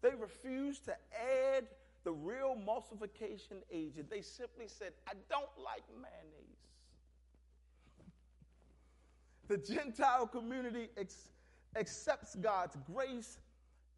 They 0.00 0.14
refuse 0.18 0.80
to 0.80 0.96
add 1.12 1.66
the 2.04 2.12
real 2.12 2.56
emulsification 2.56 3.62
agent. 3.70 4.10
They 4.10 4.22
simply 4.22 4.66
said, 4.66 4.92
I 5.06 5.12
don't 5.30 5.50
like 5.62 5.84
mayonnaise. 5.94 6.51
The 9.48 9.58
Gentile 9.58 10.26
community 10.26 10.88
ex- 10.96 11.30
accepts 11.76 12.34
God's 12.36 12.76
grace, 12.92 13.38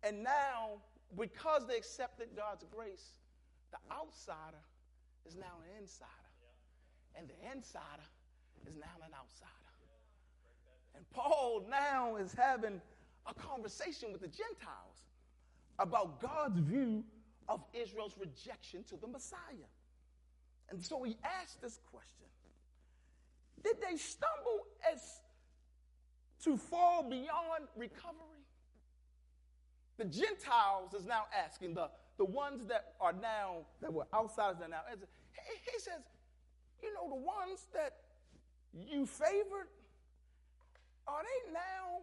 and 0.03 0.23
now, 0.23 0.81
because 1.19 1.67
they 1.67 1.77
accepted 1.77 2.29
God's 2.37 2.65
grace, 2.75 3.13
the 3.71 3.79
outsider 3.95 4.63
is 5.27 5.37
now 5.37 5.61
an 5.63 5.81
insider, 5.81 6.11
and 7.17 7.29
the 7.29 7.53
insider 7.53 8.09
is 8.67 8.75
now 8.77 8.97
an 9.05 9.13
outsider. 9.15 9.51
And 10.97 11.09
Paul 11.11 11.67
now 11.69 12.17
is 12.17 12.33
having 12.33 12.81
a 13.27 13.35
conversation 13.35 14.13
with 14.13 14.21
the 14.21 14.29
Gentiles 14.29 15.07
about 15.79 16.21
God's 16.21 16.61
view 16.61 17.05
of 17.49 17.63
Israel's 17.73 18.15
rejection 18.19 18.85
to 18.85 18.97
the 18.97 19.07
Messiah. 19.07 19.71
And 20.71 20.83
so 20.83 21.03
he 21.03 21.17
asked 21.43 21.61
this 21.61 21.79
question 21.91 22.29
Did 23.63 23.77
they 23.81 23.97
stumble 23.97 24.67
as 24.91 25.01
to 26.45 26.57
fall 26.57 27.03
beyond 27.03 27.69
recovery? 27.77 28.45
The 29.97 30.05
Gentiles 30.05 30.93
is 30.95 31.07
now 31.07 31.25
asking, 31.45 31.75
the, 31.75 31.89
the 32.19 32.25
ones 32.25 32.67
that 32.67 32.95
are 33.01 33.13
now, 33.13 33.59
that 33.81 33.93
were 33.93 34.07
outsiders 34.13 34.61
are 34.61 34.69
now, 34.69 34.81
he, 34.89 35.71
he 35.73 35.79
says, 35.79 36.01
you 36.83 36.93
know, 36.95 37.09
the 37.09 37.23
ones 37.23 37.67
that 37.73 37.95
you 38.73 39.07
favored, 39.07 39.69
are 41.07 41.23
they 41.23 41.53
now 41.53 42.01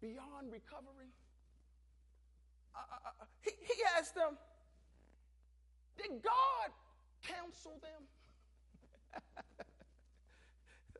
beyond 0.00 0.52
recovery? 0.52 1.10
Uh, 2.74 2.78
uh, 2.78 3.24
he, 3.42 3.50
he 3.60 3.82
asked 3.98 4.14
them, 4.14 4.36
Did 5.96 6.22
God 6.22 6.70
counsel 7.22 7.80
them? 7.82 8.02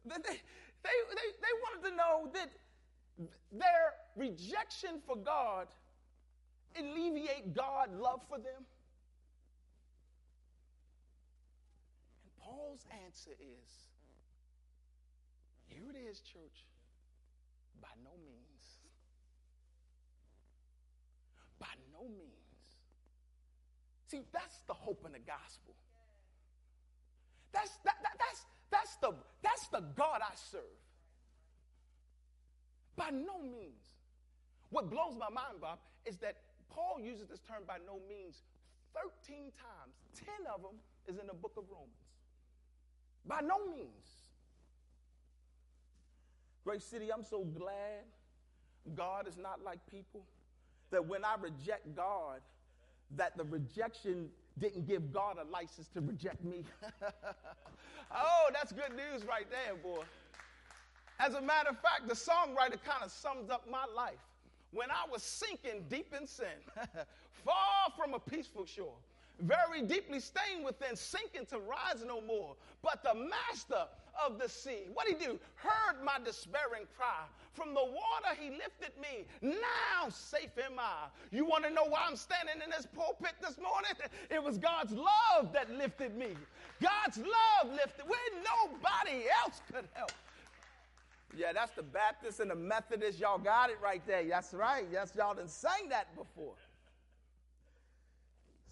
They, 0.07 0.39
they, 0.85 0.97
they, 1.17 1.29
they 1.41 1.55
wanted 1.65 1.91
to 1.91 1.97
know 1.97 2.31
that 2.35 2.51
their 3.51 3.95
rejection 4.17 5.01
for 5.07 5.17
God 5.17 5.67
alleviate 6.79 7.55
God's 7.55 7.95
love 7.95 8.21
for 8.29 8.39
them. 8.39 8.63
And 12.23 12.31
Paul's 12.39 12.85
answer 13.05 13.33
is 13.41 13.85
here 15.75 15.91
it 15.91 15.99
is, 16.09 16.21
church. 16.21 16.63
By 17.83 17.91
no 18.05 18.15
means. 18.23 18.65
By 21.59 21.75
no 21.93 22.07
means. 22.09 22.65
See, 24.07 24.23
that's 24.33 24.61
the 24.69 24.75
hope 24.75 25.03
in 25.05 25.13
the 25.13 25.19
gospel. 25.19 25.75
That's, 27.53 27.71
that, 27.85 27.97
that, 28.03 28.15
that's, 28.19 28.47
that's, 28.75 28.97
the, 28.97 29.15
that's 29.43 29.69
the 29.69 29.81
God 29.95 30.21
I 30.21 30.35
serve. 30.35 30.83
By 32.97 33.11
no 33.11 33.39
means. 33.41 33.79
What 34.71 34.91
blows 34.91 35.15
my 35.19 35.31
mind, 35.31 35.61
Bob, 35.61 35.79
is 36.05 36.19
that 36.19 36.37
Paul 36.71 36.99
uses 37.01 37.29
this 37.29 37.41
term 37.41 37.63
by 37.67 37.77
no 37.87 38.01
means 38.09 38.43
13 38.95 39.53
times. 39.55 39.95
10 40.19 40.27
of 40.53 40.63
them 40.63 40.77
is 41.07 41.21
in 41.21 41.27
the 41.27 41.35
book 41.35 41.53
of 41.57 41.65
Romans. 41.71 41.91
By 43.27 43.41
no 43.41 43.65
means. 43.71 44.25
Grace 46.65 46.85
City, 46.85 47.13
I'm 47.13 47.25
so 47.25 47.45
glad 47.45 48.03
God 48.97 49.29
is 49.29 49.37
not 49.37 49.63
like 49.65 49.79
people. 49.91 50.23
That 50.91 51.07
when 51.07 51.25
I 51.25 51.37
reject 51.41 51.95
God, 51.95 52.41
that 53.17 53.37
the 53.37 53.45
rejection 53.45 54.29
didn't 54.59 54.87
give 54.87 55.13
God 55.13 55.37
a 55.39 55.51
license 55.51 55.89
to 55.95 56.01
reject 56.01 56.45
me. 56.45 56.65
oh, 58.15 58.51
that's 58.53 58.73
good 58.73 58.91
news 58.91 59.25
right 59.29 59.47
there, 59.51 59.75
boy. 59.77 60.05
As 61.19 61.35
a 61.35 61.41
matter 61.41 61.71
of 61.71 61.79
fact, 61.81 62.09
the 62.09 62.15
songwriter 62.15 62.83
kind 62.83 63.03
of 63.03 63.11
sums 63.11 63.51
up 63.51 63.69
my 63.71 63.85
life. 63.95 64.19
When 64.73 64.91
I 64.91 65.11
was 65.11 65.23
sinking 65.23 65.85
deep 65.89 66.13
in 66.19 66.27
sin, 66.27 66.47
far 67.45 67.91
from 67.97 68.15
a 68.15 68.19
peaceful 68.19 68.67
shore, 68.67 68.97
very 69.41 69.83
deeply 69.83 70.21
stained 70.21 70.65
within, 70.65 70.97
sinking 70.97 71.47
to 71.47 71.59
rise 71.59 72.05
no 72.07 72.21
more. 72.21 72.57
But 72.83 73.03
the 73.03 73.15
master 73.15 73.87
of 74.25 74.39
the 74.39 74.49
sea, 74.49 74.87
what 74.93 75.07
he 75.07 75.15
do? 75.15 75.39
Heard 75.57 76.03
my 76.05 76.19
despairing 76.25 76.87
cry. 76.97 77.25
From 77.53 77.73
the 77.73 77.85
water 77.85 78.39
he 78.39 78.51
lifted 78.51 78.91
me. 79.01 79.27
Now 79.41 80.09
safe 80.09 80.51
am 80.59 80.79
I. 80.79 81.07
You 81.31 81.45
want 81.45 81.65
to 81.65 81.71
know 81.71 81.85
why 81.85 82.05
I'm 82.09 82.17
standing 82.17 82.57
in 82.63 82.71
this 82.71 82.87
pulpit 82.95 83.35
this 83.41 83.59
morning? 83.59 83.93
It 84.31 84.43
was 84.43 84.59
God's 84.59 84.93
love 84.93 85.53
that 85.53 85.71
lifted 85.71 86.17
me. 86.17 86.31
God's 86.83 87.19
love 87.19 87.73
lifted 87.73 88.07
where 88.09 88.19
nobody 88.43 89.27
else 89.43 89.61
could 89.73 89.87
help. 89.93 90.11
Yeah, 91.37 91.53
that's 91.53 91.73
the 91.73 91.83
Baptist 91.83 92.41
and 92.41 92.51
the 92.51 92.57
Methodist. 92.57 93.19
Y'all 93.21 93.39
got 93.39 93.71
it 93.71 93.79
right 93.83 94.03
there. 94.07 94.25
That's 94.29 94.53
right. 94.53 94.85
Yes, 94.93 95.13
y'all 95.17 95.35
done 95.35 95.49
sang 95.49 95.89
that 95.91 96.15
before. 96.17 96.55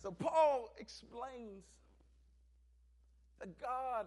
So 0.03 0.11
Paul 0.11 0.73
explains 0.79 1.65
that 3.39 3.61
God 3.61 4.07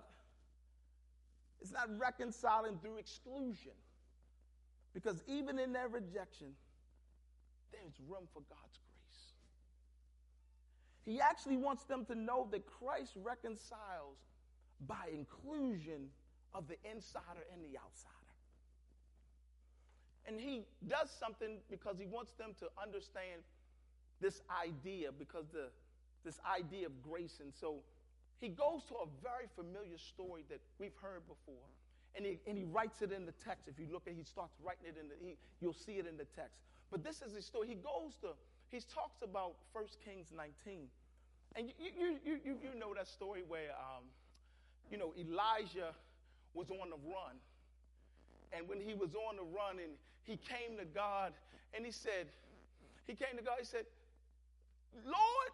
is 1.66 1.72
not 1.72 1.90
reconciling 1.98 2.78
through 2.78 2.98
exclusion. 2.98 3.72
Because 4.94 5.22
even 5.28 5.58
in 5.60 5.74
their 5.74 5.88
rejection, 5.88 6.54
there's 7.72 8.00
room 8.08 8.28
for 8.34 8.42
God's 8.48 8.80
grace. 8.94 9.34
He 11.04 11.20
actually 11.20 11.58
wants 11.58 11.84
them 11.84 12.06
to 12.06 12.16
know 12.16 12.48
that 12.52 12.66
Christ 12.66 13.14
reconciles 13.24 14.18
by 14.88 15.10
inclusion 15.14 16.10
of 16.54 16.68
the 16.68 16.78
insider 16.90 17.44
and 17.52 17.62
the 17.64 17.78
outsider. 17.78 18.12
And 20.28 20.40
he 20.40 20.64
does 20.88 21.10
something 21.20 21.58
because 21.70 21.98
he 22.00 22.06
wants 22.06 22.34
them 22.34 22.52
to 22.60 22.68
understand 22.82 23.42
this 24.22 24.42
idea, 24.64 25.10
because 25.12 25.46
the 25.52 25.70
this 26.26 26.40
idea 26.44 26.88
of 26.88 27.02
grace. 27.02 27.40
And 27.40 27.54
so 27.54 27.76
he 28.40 28.50
goes 28.50 28.84
to 28.90 28.96
a 28.96 29.08
very 29.24 29.48
familiar 29.56 29.98
story 29.98 30.44
that 30.50 30.60
we've 30.80 30.96
heard 31.02 31.24
before. 31.28 31.66
And 32.16 32.26
he, 32.26 32.40
and 32.48 32.58
he 32.58 32.64
writes 32.64 33.02
it 33.02 33.12
in 33.12 33.26
the 33.26 33.36
text. 33.44 33.68
If 33.68 33.80
you 33.80 33.88
look 33.92 34.08
at 34.08 34.14
he 34.14 34.24
starts 34.24 34.56
writing 34.64 34.88
it 34.88 34.96
in 35.00 35.10
the, 35.10 35.16
he, 35.20 35.36
you'll 35.60 35.76
see 35.76 36.00
it 36.00 36.08
in 36.08 36.16
the 36.16 36.28
text. 36.36 36.56
But 36.92 37.04
this 37.04 37.22
is 37.22 37.36
his 37.36 37.46
story. 37.46 37.68
He 37.68 37.76
goes 37.76 38.16
to, 38.22 38.32
he 38.72 38.80
talks 38.94 39.22
about 39.22 39.56
1 39.74 39.84
Kings 40.06 40.32
19. 40.36 40.88
And 41.56 41.68
you, 41.80 41.92
you, 41.98 42.08
you, 42.24 42.40
you, 42.44 42.54
you 42.64 42.80
know 42.80 42.94
that 42.96 43.08
story 43.08 43.44
where, 43.48 43.72
um, 43.76 44.04
you 44.92 44.98
know, 44.98 45.14
Elijah 45.20 45.92
was 46.54 46.70
on 46.72 46.90
the 46.90 47.00
run. 47.08 47.36
And 48.54 48.68
when 48.68 48.80
he 48.80 48.94
was 48.94 49.16
on 49.16 49.36
the 49.36 49.44
run 49.44 49.80
and 49.84 49.96
he 50.24 50.38
came 50.38 50.78
to 50.78 50.86
God 50.86 51.34
and 51.74 51.86
he 51.86 51.92
said, 51.92 52.28
he 53.08 53.14
came 53.14 53.38
to 53.38 53.44
God, 53.44 53.56
he 53.60 53.66
said, 53.66 53.86
Lord, 55.04 55.52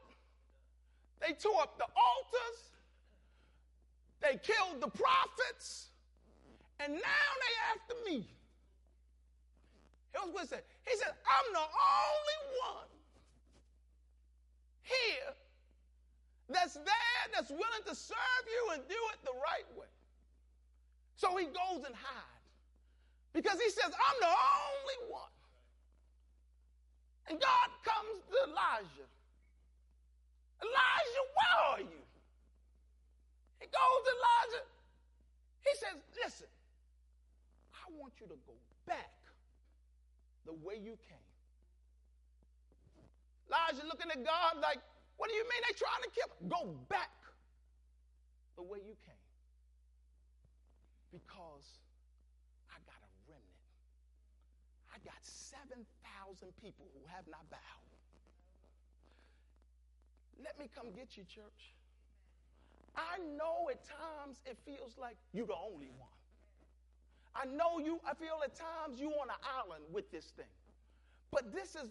they 1.22 1.34
tore 1.34 1.62
up 1.62 1.78
the 1.78 1.86
altars. 1.86 2.60
They 4.22 4.38
killed 4.38 4.82
the 4.82 4.90
prophets. 4.90 5.88
And 6.80 6.94
now 6.94 7.30
they 7.40 7.54
after 7.74 7.96
me. 8.10 8.26
Here's 10.14 10.34
what 10.34 10.42
he 10.42 10.48
said. 10.48 10.64
He 10.88 10.98
said, 10.98 11.14
I'm 11.26 11.54
the 11.54 11.60
only 11.60 12.40
one 12.66 12.90
here 14.84 15.34
that's 16.50 16.74
there, 16.74 17.24
that's 17.34 17.50
willing 17.50 17.86
to 17.88 17.96
serve 17.96 18.46
you 18.46 18.74
and 18.74 18.82
do 18.90 19.00
it 19.14 19.20
the 19.24 19.32
right 19.32 19.70
way. 19.80 19.88
So 21.16 21.38
he 21.38 21.46
goes 21.46 21.86
and 21.86 21.96
hides. 21.96 22.42
Because 23.34 23.62
he 23.62 23.70
says, 23.70 23.94
I'm 23.94 24.18
the 24.20 24.28
only 24.28 25.14
one. 25.14 25.36
And 27.30 27.40
God 27.40 27.70
comes 27.86 28.20
to 28.28 28.52
Elijah 28.52 29.08
Elijah, 30.62 31.26
where 31.34 31.58
are 31.74 31.82
you? 31.82 32.02
He 33.60 33.66
goes 33.66 34.00
to 34.06 34.12
Elijah. 34.14 34.64
He 35.66 35.74
says, 35.78 35.98
Listen, 36.24 36.52
I 37.74 37.90
want 37.98 38.14
you 38.22 38.28
to 38.30 38.38
go 38.46 38.54
back 38.86 39.14
the 40.46 40.54
way 40.54 40.78
you 40.78 40.98
came. 41.10 41.30
Elijah 43.50 43.86
looking 43.86 44.10
at 44.14 44.22
God 44.24 44.62
like, 44.62 44.80
What 45.18 45.30
do 45.30 45.36
you 45.36 45.44
mean 45.50 45.62
they 45.66 45.76
trying 45.78 46.04
to 46.06 46.12
kill 46.14 46.30
me? 46.30 46.50
Go 46.50 46.78
back 46.90 47.12
the 48.56 48.64
way 48.64 48.80
you 48.86 48.96
came. 49.06 49.26
Because 51.12 51.68
I 52.70 52.78
got 52.86 53.02
a 53.02 53.12
remnant. 53.28 53.66
I 54.94 54.98
got 55.04 55.20
7,000 55.22 55.82
people 56.62 56.88
who 56.94 57.04
have 57.12 57.28
not 57.28 57.44
bowed. 57.50 57.91
Let 60.44 60.60
me 60.60 60.70
come 60.74 60.92
get 60.96 61.18
you, 61.18 61.24
church. 61.24 61.74
I 62.96 63.20
know 63.38 63.70
at 63.70 63.84
times 63.88 64.42
it 64.46 64.58
feels 64.66 64.98
like 65.00 65.16
you're 65.34 65.48
the 65.48 65.56
only 65.56 65.90
one. 65.98 66.12
I 67.34 67.46
know 67.46 67.80
you, 67.80 68.00
I 68.04 68.14
feel 68.14 68.42
at 68.44 68.56
times 68.56 69.00
you 69.00 69.12
on 69.12 69.30
an 69.30 69.40
island 69.48 69.86
with 69.92 70.12
this 70.12 70.34
thing. 70.36 70.52
But 71.32 71.54
this 71.54 71.76
is, 71.76 71.88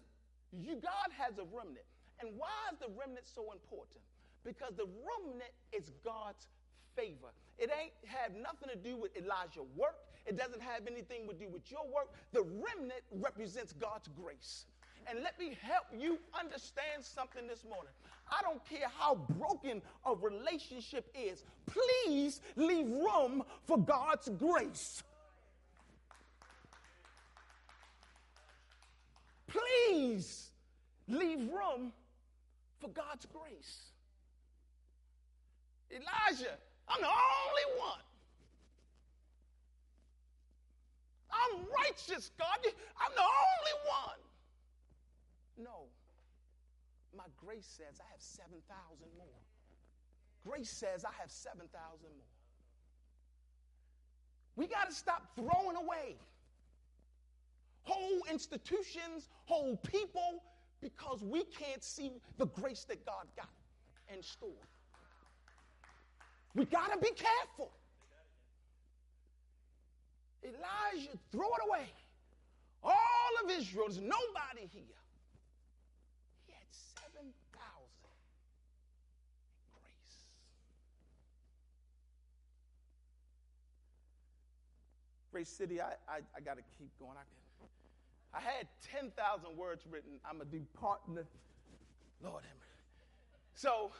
you, 0.52 0.76
God 0.76 1.08
has 1.16 1.38
a 1.38 1.44
remnant. 1.48 1.86
And 2.20 2.36
why 2.36 2.52
is 2.72 2.78
the 2.78 2.92
remnant 2.92 3.24
so 3.24 3.52
important? 3.52 4.04
Because 4.44 4.76
the 4.76 4.84
remnant 4.84 5.54
is 5.72 5.90
God's 6.04 6.48
favor. 6.94 7.32
It 7.58 7.70
ain't 7.72 7.96
have 8.04 8.32
nothing 8.36 8.68
to 8.68 8.76
do 8.76 8.96
with 8.96 9.16
Elijah's 9.16 9.68
work. 9.76 9.96
It 10.26 10.36
doesn't 10.36 10.60
have 10.60 10.86
anything 10.86 11.26
to 11.28 11.34
do 11.34 11.48
with 11.48 11.70
your 11.70 11.84
work. 11.88 12.12
The 12.32 12.42
remnant 12.42 13.00
represents 13.12 13.72
God's 13.72 14.08
grace. 14.08 14.66
And 15.10 15.24
let 15.24 15.36
me 15.40 15.56
help 15.60 15.86
you 15.98 16.18
understand 16.38 17.02
something 17.02 17.48
this 17.48 17.64
morning. 17.64 17.92
I 18.30 18.42
don't 18.42 18.64
care 18.64 18.86
how 18.96 19.16
broken 19.16 19.82
a 20.06 20.14
relationship 20.14 21.12
is, 21.18 21.42
please 21.66 22.40
leave 22.54 22.86
room 22.86 23.42
for 23.66 23.76
God's 23.76 24.28
grace. 24.28 25.02
Please 29.48 30.50
leave 31.08 31.40
room 31.50 31.92
for 32.78 32.88
God's 32.90 33.26
grace. 33.26 33.90
Elijah, 35.90 36.56
I'm 36.88 37.00
the 37.00 37.08
only 37.08 37.80
one. 37.80 37.98
I'm 41.32 41.66
righteous, 41.84 42.30
God. 42.38 42.58
I'm 42.64 43.12
the 43.16 43.22
only 43.22 43.88
one. 43.88 44.29
No. 45.58 45.86
My 47.16 47.24
grace 47.44 47.66
says 47.66 48.00
I 48.00 48.10
have 48.12 48.20
7,000 48.20 48.64
more. 49.18 49.26
Grace 50.46 50.70
says 50.70 51.04
I 51.04 51.12
have 51.20 51.30
7,000 51.30 51.68
more. 51.70 52.10
We 54.56 54.66
got 54.66 54.88
to 54.88 54.94
stop 54.94 55.34
throwing 55.34 55.76
away 55.76 56.16
whole 57.82 58.20
institutions, 58.30 59.28
whole 59.46 59.76
people, 59.76 60.42
because 60.80 61.22
we 61.22 61.44
can't 61.44 61.82
see 61.82 62.12
the 62.38 62.46
grace 62.46 62.84
that 62.84 63.04
God 63.04 63.26
got 63.36 63.48
in 64.14 64.22
store. 64.22 64.50
We 66.54 66.64
got 66.64 66.92
to 66.92 66.98
be 66.98 67.10
careful. 67.10 67.70
Elijah, 70.42 71.18
throw 71.30 71.46
it 71.46 71.68
away. 71.68 71.86
All 72.82 72.94
of 73.44 73.50
Israel, 73.50 73.86
there's 73.88 74.00
nobody 74.00 74.66
here. 74.72 75.00
He 76.46 76.52
had 76.52 76.64
7,000 76.70 77.28
grace. 79.74 80.16
Grace 85.32 85.48
City, 85.48 85.80
I, 85.80 85.92
I, 86.08 86.18
I 86.36 86.40
got 86.40 86.56
to 86.56 86.62
keep 86.78 86.90
going. 86.98 87.16
I, 87.16 88.38
I 88.38 88.40
had 88.40 88.68
10,000 88.92 89.56
words 89.56 89.84
written. 89.90 90.12
I'm 90.24 90.40
a 90.40 90.44
department. 90.44 91.26
Lord. 92.22 92.42
So 93.54 93.90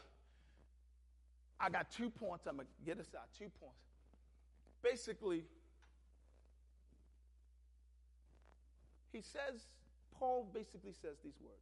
I 1.59 1.69
got 1.71 1.91
two 1.91 2.11
points. 2.11 2.47
I'm 2.47 2.57
going 2.57 2.67
to 2.67 2.87
get 2.87 3.01
us 3.01 3.09
out. 3.17 3.29
Two 3.39 3.51
points. 3.61 3.77
Basically, 4.83 5.45
he 9.13 9.21
says, 9.21 9.67
Paul 10.19 10.49
basically 10.53 10.93
says 10.93 11.17
these 11.25 11.39
words 11.43 11.61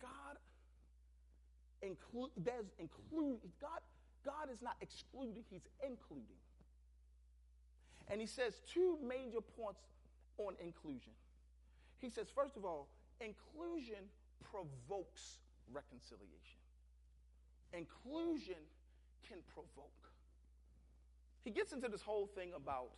God 0.00 0.36
include, 1.82 2.30
there's 2.36 2.70
include, 2.78 3.38
God, 3.60 3.80
God 4.24 4.52
is 4.52 4.62
not 4.62 4.76
excluding, 4.80 5.44
he's 5.50 5.68
including. 5.82 6.40
And 8.10 8.20
he 8.20 8.26
says 8.26 8.60
two 8.66 8.98
major 9.06 9.40
points 9.40 9.80
on 10.38 10.54
inclusion. 10.62 11.12
He 11.98 12.08
says, 12.08 12.26
first 12.34 12.56
of 12.56 12.64
all, 12.64 12.88
inclusion 13.20 14.02
provokes 14.50 15.38
reconciliation. 15.72 16.58
Inclusion 17.72 18.58
can 19.28 19.38
provoke. 19.54 20.10
He 21.44 21.50
gets 21.50 21.72
into 21.72 21.88
this 21.88 22.02
whole 22.02 22.26
thing 22.26 22.50
about 22.56 22.90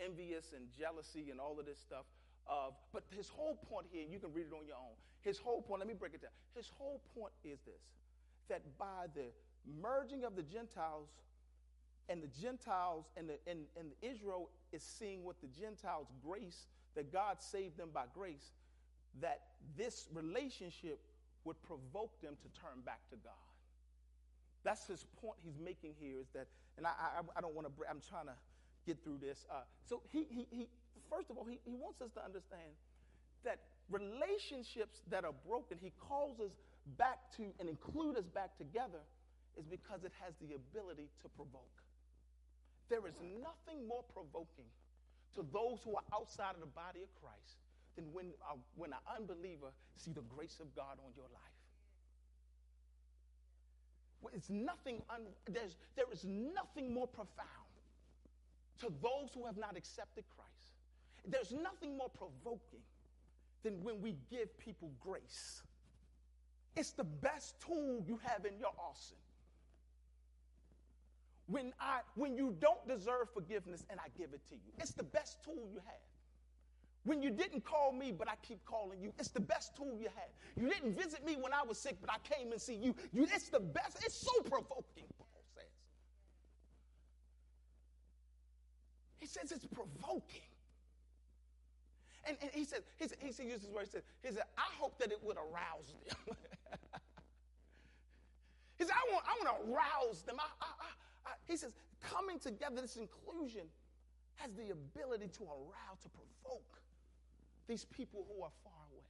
envious 0.00 0.52
and 0.54 0.66
jealousy 0.76 1.30
and 1.30 1.38
all 1.38 1.58
of 1.60 1.66
this 1.66 1.78
stuff. 1.78 2.06
Of, 2.48 2.74
but 2.92 3.02
his 3.10 3.28
whole 3.28 3.56
point 3.68 3.86
here, 3.90 4.04
you 4.08 4.18
can 4.18 4.32
read 4.32 4.46
it 4.46 4.54
on 4.54 4.66
your 4.66 4.76
own. 4.76 4.94
His 5.22 5.38
whole 5.38 5.60
point, 5.60 5.80
let 5.80 5.88
me 5.88 5.94
break 5.94 6.14
it 6.14 6.22
down. 6.22 6.30
His 6.54 6.70
whole 6.78 7.00
point 7.18 7.32
is 7.44 7.58
this 7.66 7.82
that 8.48 8.62
by 8.78 9.10
the 9.14 9.26
merging 9.82 10.22
of 10.22 10.36
the 10.36 10.42
Gentiles, 10.42 11.08
and 12.08 12.22
the 12.22 12.30
Gentiles 12.40 13.06
and, 13.16 13.28
the, 13.28 13.34
and, 13.50 13.60
and 13.78 13.90
Israel 14.02 14.50
is 14.72 14.82
seeing 14.82 15.24
what 15.24 15.36
the 15.40 15.48
Gentiles' 15.48 16.08
grace, 16.24 16.66
that 16.94 17.12
God 17.12 17.42
saved 17.42 17.76
them 17.76 17.90
by 17.92 18.04
grace, 18.14 18.52
that 19.20 19.42
this 19.76 20.08
relationship 20.12 21.00
would 21.44 21.60
provoke 21.62 22.20
them 22.20 22.34
to 22.42 22.60
turn 22.60 22.80
back 22.84 23.00
to 23.10 23.16
God. 23.16 23.32
That's 24.64 24.86
his 24.86 25.04
point 25.22 25.38
he's 25.44 25.58
making 25.62 25.94
here 25.98 26.18
is 26.20 26.26
that, 26.34 26.48
and 26.76 26.86
I, 26.86 26.90
I, 26.90 27.20
I 27.36 27.40
don't 27.40 27.54
want 27.54 27.68
to, 27.68 27.72
I'm 27.88 28.02
trying 28.02 28.26
to 28.26 28.34
get 28.86 29.02
through 29.04 29.18
this. 29.22 29.46
Uh, 29.50 29.62
so 29.88 30.02
he, 30.10 30.26
he, 30.28 30.46
he, 30.50 30.68
first 31.10 31.30
of 31.30 31.36
all, 31.38 31.44
he, 31.44 31.60
he 31.64 31.74
wants 31.74 32.00
us 32.00 32.10
to 32.14 32.24
understand 32.24 32.74
that 33.44 33.60
relationships 33.90 35.02
that 35.10 35.24
are 35.24 35.34
broken, 35.46 35.78
he 35.80 35.92
calls 36.00 36.40
us 36.40 36.50
back 36.98 37.30
to 37.36 37.46
and 37.60 37.68
include 37.68 38.16
us 38.16 38.26
back 38.26 38.56
together 38.58 39.02
is 39.56 39.64
because 39.66 40.04
it 40.04 40.12
has 40.20 40.34
the 40.40 40.54
ability 40.54 41.08
to 41.22 41.28
provoke. 41.30 41.85
There 42.88 43.06
is 43.06 43.20
nothing 43.20 43.86
more 43.86 44.02
provoking 44.02 44.70
to 45.34 45.42
those 45.52 45.82
who 45.82 45.96
are 45.96 46.04
outside 46.12 46.54
of 46.54 46.60
the 46.60 46.66
body 46.66 47.02
of 47.02 47.08
Christ 47.20 47.58
than 47.96 48.12
when, 48.12 48.32
uh, 48.42 48.54
when 48.76 48.92
an 48.92 48.98
unbeliever 49.18 49.72
see 49.96 50.12
the 50.12 50.22
grace 50.22 50.60
of 50.60 50.74
God 50.74 50.98
on 51.04 51.12
your 51.16 51.28
life. 51.32 51.56
It's 54.34 54.50
nothing, 54.50 55.02
un- 55.10 55.34
there's, 55.46 55.76
there 55.94 56.10
is 56.12 56.24
nothing 56.24 56.92
more 56.92 57.06
profound 57.06 57.48
to 58.78 58.92
those 59.02 59.32
who 59.34 59.46
have 59.46 59.56
not 59.56 59.76
accepted 59.76 60.24
Christ. 60.36 60.74
There's 61.26 61.52
nothing 61.52 61.96
more 61.96 62.08
provoking 62.08 62.82
than 63.62 63.82
when 63.82 64.00
we 64.00 64.16
give 64.30 64.56
people 64.58 64.90
grace. 65.00 65.62
It's 66.76 66.92
the 66.92 67.04
best 67.04 67.60
tool 67.60 68.02
you 68.06 68.18
have 68.18 68.44
in 68.44 68.58
your 68.58 68.72
arsenal. 68.78 69.25
When, 71.46 71.72
I, 71.80 72.00
when 72.14 72.36
you 72.36 72.56
don't 72.58 72.86
deserve 72.88 73.30
forgiveness 73.32 73.84
and 73.88 74.00
I 74.00 74.08
give 74.18 74.32
it 74.32 74.46
to 74.48 74.54
you, 74.54 74.72
it's 74.78 74.92
the 74.92 75.04
best 75.04 75.44
tool 75.44 75.68
you 75.72 75.78
have. 75.84 76.06
When 77.04 77.22
you 77.22 77.30
didn't 77.30 77.64
call 77.64 77.92
me, 77.92 78.10
but 78.10 78.28
I 78.28 78.34
keep 78.42 78.64
calling 78.64 79.00
you, 79.00 79.12
it's 79.16 79.28
the 79.28 79.40
best 79.40 79.76
tool 79.76 79.96
you 79.96 80.08
have. 80.16 80.30
You 80.56 80.68
didn't 80.68 80.96
visit 80.96 81.24
me 81.24 81.36
when 81.40 81.52
I 81.52 81.62
was 81.62 81.78
sick, 81.78 81.98
but 82.00 82.10
I 82.10 82.18
came 82.34 82.50
and 82.50 82.60
see 82.60 82.74
you. 82.74 82.96
you 83.12 83.28
it's 83.32 83.48
the 83.48 83.60
best. 83.60 83.98
It's 84.04 84.16
so 84.16 84.32
provoking, 84.42 85.04
Paul 85.16 85.44
says. 85.54 85.70
He 89.20 89.26
says 89.26 89.52
it's 89.52 89.66
provoking. 89.66 90.42
And, 92.26 92.36
and 92.42 92.50
he 92.52 92.64
said, 92.64 92.80
he 92.98 93.06
said, 93.06 93.18
he 93.20 93.30
said, 93.30 93.46
uses 93.46 93.70
word, 93.70 93.84
he 93.84 93.90
said, 93.90 94.02
he 94.22 94.32
said, 94.32 94.42
I 94.58 94.66
hope 94.76 94.98
that 94.98 95.12
it 95.12 95.20
would 95.22 95.36
arouse 95.36 95.94
them. 96.08 96.16
he 98.78 98.84
said, 98.84 98.94
I 98.94 99.12
want, 99.12 99.24
I 99.26 99.44
want 99.44 99.62
to 99.62 99.72
arouse 99.72 100.22
them. 100.22 100.34
I, 100.40 100.48
I, 100.60 100.66
I, 100.66 100.90
Uh, 101.26 101.30
he 101.46 101.56
says, 101.56 101.74
coming 102.00 102.38
together, 102.38 102.80
this 102.80 102.96
inclusion 102.96 103.66
has 104.36 104.52
the 104.52 104.70
ability 104.70 105.28
to 105.38 105.44
arouse, 105.44 105.98
to 106.02 106.08
provoke 106.08 106.80
these 107.66 107.84
people 107.84 108.24
who 108.28 108.44
are 108.44 108.52
far 108.62 108.72
away. 108.92 109.02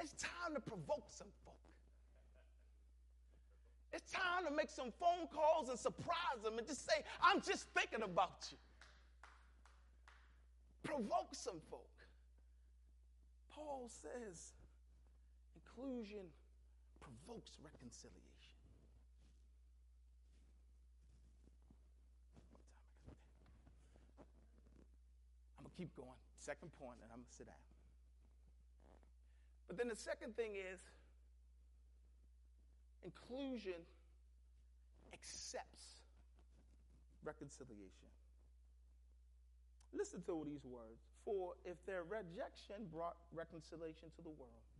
It's 0.00 0.14
time 0.20 0.54
to 0.54 0.60
provoke 0.60 1.06
some 1.08 1.28
folk. 1.44 1.54
It's 3.92 4.10
time 4.10 4.44
to 4.46 4.50
make 4.50 4.68
some 4.68 4.92
phone 4.98 5.28
calls 5.32 5.68
and 5.68 5.78
surprise 5.78 6.42
them 6.42 6.58
and 6.58 6.66
just 6.66 6.84
say, 6.84 7.04
I'm 7.22 7.40
just 7.40 7.68
thinking 7.76 8.02
about 8.02 8.48
you. 8.50 8.58
Provoke 10.82 11.32
some 11.32 11.60
folk. 11.70 11.88
Paul 13.54 13.88
says 13.88 14.52
inclusion 15.54 16.26
provokes 17.04 17.52
reconciliation. 17.60 18.56
I'm 25.58 25.64
going 25.64 25.72
to 25.72 25.76
keep 25.76 25.92
going. 25.96 26.20
Second 26.40 26.72
point, 26.80 26.98
and 27.04 27.12
I'm 27.12 27.20
going 27.20 27.28
to 27.28 27.36
sit 27.36 27.46
down. 27.46 27.64
But 29.68 29.76
then 29.76 29.88
the 29.88 29.96
second 29.96 30.36
thing 30.36 30.56
is 30.56 30.80
inclusion 33.04 33.80
accepts 35.12 35.84
reconciliation. 37.24 38.08
Listen 39.92 40.20
to 40.26 40.44
these 40.44 40.64
words. 40.64 41.00
For 41.24 41.54
if 41.64 41.80
their 41.86 42.02
rejection 42.04 42.76
brought 42.92 43.16
reconciliation 43.32 44.10
to 44.16 44.22
the 44.22 44.28
world, 44.28 44.73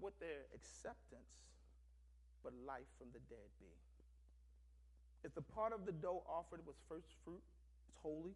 what 0.00 0.18
their 0.18 0.48
acceptance 0.56 1.30
but 2.42 2.56
life 2.66 2.88
from 2.98 3.12
the 3.12 3.20
dead 3.28 3.48
be? 3.60 3.70
If 5.22 5.36
the 5.36 5.44
part 5.44 5.76
of 5.76 5.84
the 5.84 5.92
dough 5.92 6.24
offered 6.24 6.64
was 6.64 6.80
first 6.88 7.12
fruit, 7.24 7.44
it's 7.86 7.96
holy, 8.00 8.32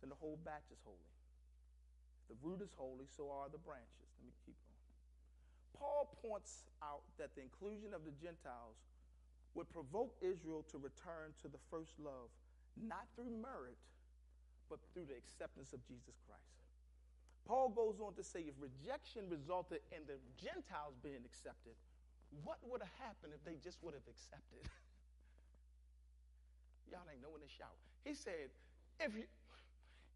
then 0.00 0.12
the 0.12 0.20
whole 0.20 0.38
batch 0.44 0.68
is 0.68 0.80
holy. 0.84 1.10
If 2.24 2.36
the 2.36 2.38
root 2.44 2.60
is 2.60 2.72
holy, 2.76 3.08
so 3.08 3.32
are 3.32 3.48
the 3.48 3.60
branches. 3.60 4.08
Let 4.20 4.28
me 4.28 4.36
keep 4.44 4.56
going. 4.68 4.84
Paul 5.80 6.12
points 6.20 6.68
out 6.84 7.08
that 7.16 7.32
the 7.34 7.40
inclusion 7.40 7.96
of 7.96 8.04
the 8.04 8.12
Gentiles 8.20 8.76
would 9.56 9.70
provoke 9.72 10.12
Israel 10.20 10.64
to 10.68 10.78
return 10.78 11.32
to 11.40 11.48
the 11.48 11.60
first 11.70 11.96
love, 11.96 12.28
not 12.76 13.08
through 13.16 13.32
merit, 13.40 13.80
but 14.68 14.80
through 14.92 15.06
the 15.08 15.16
acceptance 15.16 15.72
of 15.72 15.80
Jesus 15.86 16.20
Christ. 16.26 16.63
Paul 17.46 17.68
goes 17.68 18.00
on 18.00 18.14
to 18.14 18.24
say 18.24 18.40
if 18.48 18.54
rejection 18.58 19.28
resulted 19.28 19.80
in 19.92 20.02
the 20.06 20.16
Gentiles 20.40 20.96
being 21.02 21.20
accepted, 21.24 21.76
what 22.42 22.58
would 22.64 22.80
have 22.80 22.94
happened 22.98 23.32
if 23.36 23.44
they 23.44 23.60
just 23.62 23.78
would 23.82 23.94
have 23.94 24.06
accepted? 24.08 24.64
Y'all 26.90 27.04
ain't 27.10 27.22
knowing 27.22 27.42
to 27.44 27.48
shout. 27.52 27.76
He 28.04 28.14
said, 28.14 28.48
if 28.98 29.14
you, 29.14 29.24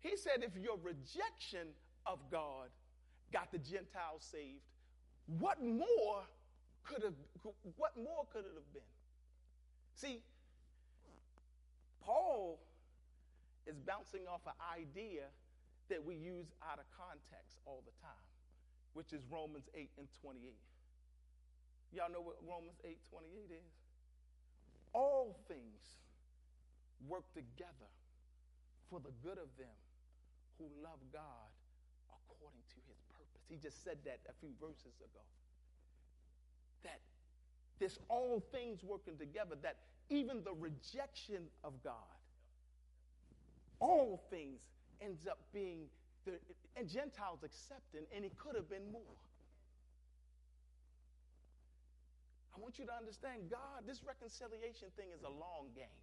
he 0.01 0.17
said, 0.17 0.43
if 0.43 0.57
your 0.57 0.79
rejection 0.83 1.69
of 2.07 2.19
God 2.31 2.69
got 3.33 3.53
the 3.53 3.59
Gentiles 3.59 4.25
saved, 4.25 4.64
what 5.38 5.62
more 5.62 6.25
could 6.85 7.03
have 7.03 7.14
what 7.77 7.93
more 7.97 8.25
could 8.33 8.45
it 8.45 8.53
have 8.55 8.73
been? 8.73 8.83
See, 9.95 10.23
Paul 12.01 12.59
is 13.67 13.77
bouncing 13.81 14.23
off 14.27 14.41
an 14.47 14.55
idea 14.75 15.25
that 15.88 16.05
we 16.05 16.14
use 16.14 16.53
out 16.62 16.79
of 16.79 16.87
context 16.94 17.59
all 17.64 17.83
the 17.85 17.94
time, 18.01 18.29
which 18.92 19.12
is 19.12 19.22
Romans 19.31 19.68
8 19.74 19.90
and 19.98 20.09
28. 20.20 20.53
Y'all 21.92 22.12
know 22.12 22.20
what 22.20 22.37
Romans 22.44 22.77
8 22.85 22.96
28 23.11 23.53
is? 23.53 23.72
All 24.92 25.37
things 25.48 25.98
work 27.09 27.24
together 27.33 27.90
for 28.90 29.01
the 29.01 29.12
good 29.22 29.38
of 29.38 29.48
them 29.57 29.77
who 30.59 30.66
love 30.83 30.98
God 31.12 31.48
according 32.09 32.64
to 32.74 32.79
his 32.88 32.98
purpose. 33.12 33.42
He 33.48 33.57
just 33.57 33.85
said 33.85 33.98
that 34.05 34.20
a 34.29 34.35
few 34.40 34.51
verses 34.61 34.96
ago. 35.01 35.24
That 36.85 37.01
This 37.79 37.98
all 38.09 38.42
things 38.53 38.83
working 38.83 39.16
together, 39.16 39.57
that 39.62 39.77
even 40.11 40.42
the 40.42 40.53
rejection 40.53 41.46
of 41.62 41.72
God, 41.85 42.18
all 43.79 44.20
things 44.31 44.61
ends 45.01 45.27
up 45.27 45.39
being, 45.53 45.87
the, 46.25 46.33
and 46.77 46.89
Gentiles 46.89 47.41
accepting, 47.45 48.07
and 48.15 48.25
it 48.25 48.37
could 48.39 48.55
have 48.55 48.69
been 48.69 48.91
more. 48.93 49.19
I 52.57 52.61
want 52.61 52.79
you 52.79 52.87
to 52.87 52.95
understand 52.95 53.51
God, 53.51 53.87
this 53.87 54.03
reconciliation 54.03 54.89
thing 54.97 55.09
is 55.15 55.23
a 55.23 55.31
long 55.31 55.71
game. 55.77 56.03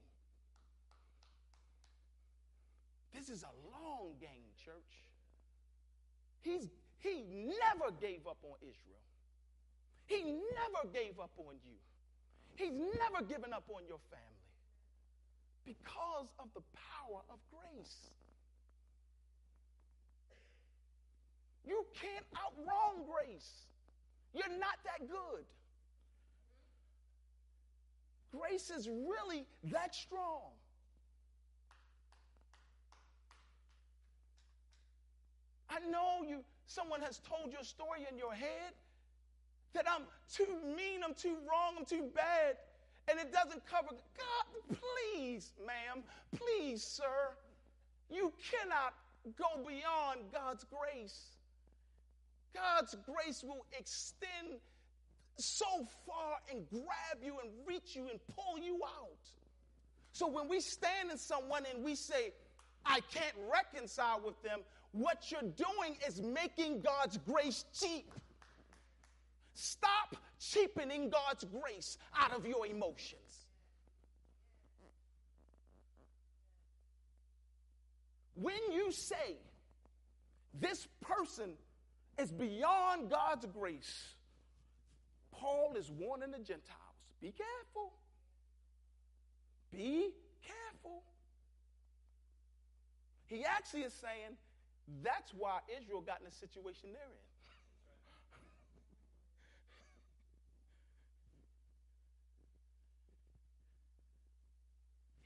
This 3.13 3.29
is 3.29 3.43
a 3.43 3.55
long 3.71 4.15
game, 4.19 4.47
church. 4.63 5.03
He's, 6.41 6.69
he 6.99 7.23
never 7.27 7.91
gave 7.99 8.27
up 8.27 8.37
on 8.43 8.55
Israel. 8.61 9.03
He 10.05 10.23
never 10.23 10.87
gave 10.93 11.19
up 11.19 11.31
on 11.37 11.55
you. 11.65 11.79
He's 12.55 12.71
never 12.71 13.25
given 13.25 13.51
up 13.51 13.65
on 13.69 13.83
your 13.87 13.99
family 14.11 14.35
because 15.65 16.27
of 16.39 16.47
the 16.53 16.61
power 16.71 17.21
of 17.29 17.39
grace. 17.51 18.11
You 21.67 21.85
can't 21.99 22.25
outwrong 22.35 23.05
grace. 23.09 23.67
You're 24.33 24.57
not 24.59 24.77
that 24.83 25.07
good. 25.09 25.45
Grace 28.37 28.69
is 28.69 28.89
really 28.89 29.45
that 29.71 29.95
strong. 29.95 30.51
I 35.69 35.79
know 35.89 36.23
you 36.27 36.43
someone 36.67 37.01
has 37.01 37.19
told 37.19 37.51
your 37.51 37.63
story 37.63 38.05
in 38.11 38.17
your 38.17 38.33
head 38.33 38.73
that 39.73 39.85
I'm 39.89 40.03
too 40.33 40.47
mean, 40.75 41.01
I'm 41.03 41.13
too 41.13 41.37
wrong, 41.49 41.75
I'm 41.77 41.85
too 41.85 42.09
bad, 42.13 42.57
and 43.09 43.19
it 43.19 43.31
doesn't 43.31 43.65
cover 43.65 43.89
God, 43.89 44.77
please, 45.13 45.51
ma'am, 45.65 46.03
please, 46.35 46.83
sir. 46.83 47.35
You 48.09 48.33
cannot 48.51 48.93
go 49.37 49.63
beyond 49.67 50.31
God's 50.31 50.65
grace. 50.65 51.34
God's 52.55 52.95
grace 53.05 53.43
will 53.43 53.65
extend 53.77 54.59
so 55.37 55.65
far 56.05 56.37
and 56.49 56.65
grab 56.69 57.23
you 57.23 57.37
and 57.43 57.51
reach 57.67 57.95
you 57.95 58.07
and 58.09 58.19
pull 58.35 58.57
you 58.57 58.79
out. 58.83 59.19
So 60.13 60.27
when 60.27 60.47
we 60.47 60.61
stand 60.61 61.11
in 61.11 61.17
someone 61.17 61.63
and 61.73 61.83
we 61.83 61.95
say, 61.95 62.31
I 62.85 63.01
can't 63.11 63.35
reconcile 63.51 64.21
with 64.25 64.41
them, 64.43 64.61
what 64.93 65.29
you're 65.29 65.41
doing 65.41 65.97
is 66.07 66.21
making 66.21 66.81
God's 66.81 67.17
grace 67.17 67.65
cheap. 67.77 68.09
Stop 69.55 70.15
cheapening 70.39 71.09
God's 71.09 71.43
grace 71.45 71.97
out 72.17 72.31
of 72.33 72.45
your 72.45 72.65
emotions. 72.65 73.21
When 78.35 78.71
you 78.71 78.91
say 78.91 79.37
this 80.59 80.87
person 81.01 81.51
is 82.17 82.31
beyond 82.31 83.09
God's 83.09 83.45
grace, 83.45 84.13
Paul 85.31 85.75
is 85.77 85.91
warning 85.91 86.31
the 86.31 86.37
Gentiles 86.37 86.85
be 87.25 87.31
careful. 87.31 87.91
Be 89.71 90.13
careful. 90.45 91.01
He 93.25 93.43
actually 93.43 93.81
is 93.81 93.93
saying 93.93 94.37
that's 95.03 95.33
why 95.33 95.61
Israel 95.81 96.01
got 96.01 96.19
in 96.19 96.25
the 96.25 96.31
situation 96.31 96.89
they're 96.93 97.01
in. 97.01 97.09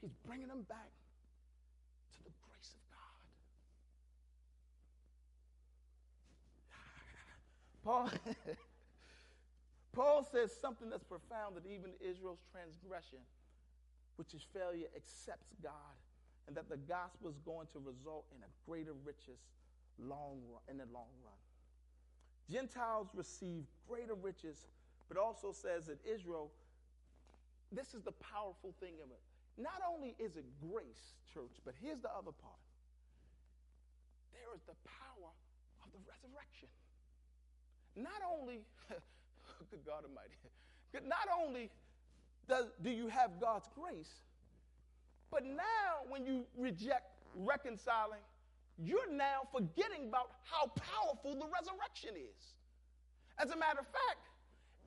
He's 0.00 0.14
bringing 0.26 0.48
them 0.48 0.62
back 0.62 0.88
to 2.16 2.24
the 2.24 2.30
grace 2.48 2.72
of 2.72 2.80
God. 2.96 3.20
Paul, 7.84 8.10
Paul 9.92 10.26
says 10.30 10.52
something 10.60 10.90
that's 10.90 11.04
profound 11.04 11.56
that 11.56 11.66
even 11.66 11.90
Israel's 12.00 12.44
transgression, 12.52 13.18
which 14.16 14.34
is 14.34 14.42
failure, 14.52 14.86
accepts 14.96 15.54
God 15.62 15.96
and 16.50 16.56
that 16.56 16.68
the 16.68 16.82
gospel 16.90 17.30
is 17.30 17.38
going 17.46 17.70
to 17.70 17.78
result 17.78 18.26
in 18.34 18.42
a 18.42 18.50
greater 18.66 18.90
riches 19.06 19.38
long 20.02 20.42
run, 20.50 20.58
in 20.66 20.78
the 20.82 20.88
long 20.90 21.14
run. 21.22 21.38
Gentiles 22.50 23.06
receive 23.14 23.62
greater 23.86 24.18
riches, 24.18 24.66
but 25.06 25.16
also 25.16 25.52
says 25.52 25.86
that 25.86 26.02
Israel, 26.02 26.50
this 27.70 27.94
is 27.94 28.02
the 28.02 28.18
powerful 28.18 28.74
thing 28.82 28.98
of 28.98 29.14
it. 29.14 29.22
Not 29.62 29.78
only 29.86 30.18
is 30.18 30.34
it 30.34 30.44
grace, 30.58 31.14
church, 31.32 31.54
but 31.64 31.74
here's 31.78 32.02
the 32.02 32.10
other 32.10 32.34
part. 32.34 32.58
There 34.34 34.50
is 34.50 34.62
the 34.66 34.74
power 34.82 35.30
of 35.86 35.88
the 35.94 36.02
resurrection. 36.02 36.66
Not 37.96 38.22
only, 38.38 38.60
good 39.70 39.84
God 39.84 40.04
Almighty, 40.04 40.34
not 41.08 41.28
only 41.42 41.70
does, 42.48 42.66
do 42.82 42.90
you 42.90 43.08
have 43.08 43.40
God's 43.40 43.68
grace, 43.74 44.20
but 45.30 45.44
now, 45.44 46.02
when 46.08 46.26
you 46.26 46.44
reject 46.58 47.06
reconciling, 47.36 48.20
you're 48.82 49.10
now 49.12 49.46
forgetting 49.52 50.08
about 50.08 50.32
how 50.42 50.66
powerful 50.66 51.34
the 51.34 51.46
resurrection 51.46 52.16
is. 52.16 52.54
As 53.38 53.50
a 53.50 53.56
matter 53.56 53.78
of 53.78 53.86
fact, 53.86 54.26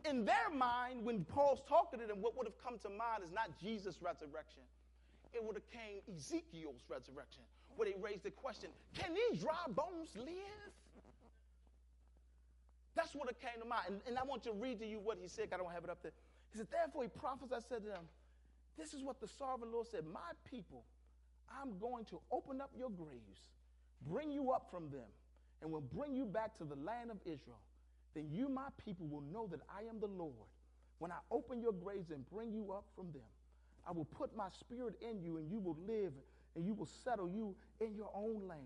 in 0.05 0.25
their 0.25 0.49
mind, 0.53 1.05
when 1.05 1.23
Paul's 1.23 1.61
talking 1.67 1.99
to 1.99 2.05
them, 2.05 2.21
what 2.21 2.35
would 2.37 2.45
have 2.45 2.57
come 2.61 2.77
to 2.79 2.89
mind 2.89 3.23
is 3.23 3.31
not 3.31 3.57
Jesus' 3.59 4.01
resurrection. 4.01 4.63
It 5.33 5.43
would 5.43 5.55
have 5.55 5.69
came 5.71 6.03
Ezekiel's 6.13 6.83
resurrection, 6.89 7.43
where 7.77 7.87
they 7.89 7.95
raised 7.99 8.23
the 8.23 8.31
question, 8.31 8.69
can 8.93 9.13
these 9.13 9.41
dry 9.41 9.65
bones 9.69 10.09
live? 10.15 10.73
That's 12.95 13.15
what 13.15 13.29
it 13.29 13.39
came 13.41 13.61
to 13.61 13.67
mind. 13.67 13.85
And, 13.87 14.01
and 14.07 14.17
I 14.17 14.23
want 14.23 14.43
to 14.43 14.53
read 14.53 14.79
to 14.79 14.85
you 14.85 14.99
what 14.99 15.17
he 15.21 15.27
said. 15.27 15.49
I 15.53 15.57
don't 15.57 15.71
have 15.71 15.83
it 15.83 15.89
up 15.89 16.01
there. 16.03 16.13
He 16.51 16.57
said, 16.57 16.67
therefore 16.71 17.03
he 17.03 17.09
prophesied, 17.09 17.63
said 17.67 17.81
to 17.81 17.89
them, 17.89 18.05
this 18.77 18.93
is 18.93 19.03
what 19.03 19.19
the 19.19 19.27
sovereign 19.27 19.71
Lord 19.71 19.87
said 19.87 20.01
My 20.11 20.31
people, 20.49 20.83
I'm 21.49 21.77
going 21.79 22.05
to 22.05 22.19
open 22.31 22.61
up 22.61 22.71
your 22.77 22.89
graves, 22.89 23.51
bring 24.07 24.31
you 24.31 24.51
up 24.51 24.67
from 24.71 24.89
them, 24.89 25.09
and 25.61 25.71
will 25.71 25.81
bring 25.81 26.15
you 26.15 26.25
back 26.25 26.57
to 26.57 26.63
the 26.63 26.75
land 26.75 27.11
of 27.11 27.17
Israel. 27.25 27.61
Then 28.15 28.27
you, 28.31 28.49
my 28.49 28.67
people, 28.83 29.07
will 29.07 29.23
know 29.31 29.47
that 29.47 29.61
I 29.69 29.87
am 29.89 29.99
the 29.99 30.07
Lord. 30.07 30.49
When 30.99 31.11
I 31.11 31.17
open 31.31 31.61
your 31.61 31.73
graves 31.73 32.11
and 32.11 32.27
bring 32.29 32.51
you 32.51 32.71
up 32.71 32.85
from 32.95 33.11
them, 33.11 33.27
I 33.87 33.91
will 33.91 34.05
put 34.05 34.35
my 34.35 34.47
spirit 34.59 34.95
in 35.01 35.21
you, 35.21 35.37
and 35.37 35.49
you 35.49 35.59
will 35.59 35.77
live, 35.87 36.13
and 36.55 36.65
you 36.65 36.73
will 36.73 36.87
settle 37.03 37.29
you 37.29 37.55
in 37.79 37.95
your 37.95 38.09
own 38.13 38.47
land. 38.47 38.61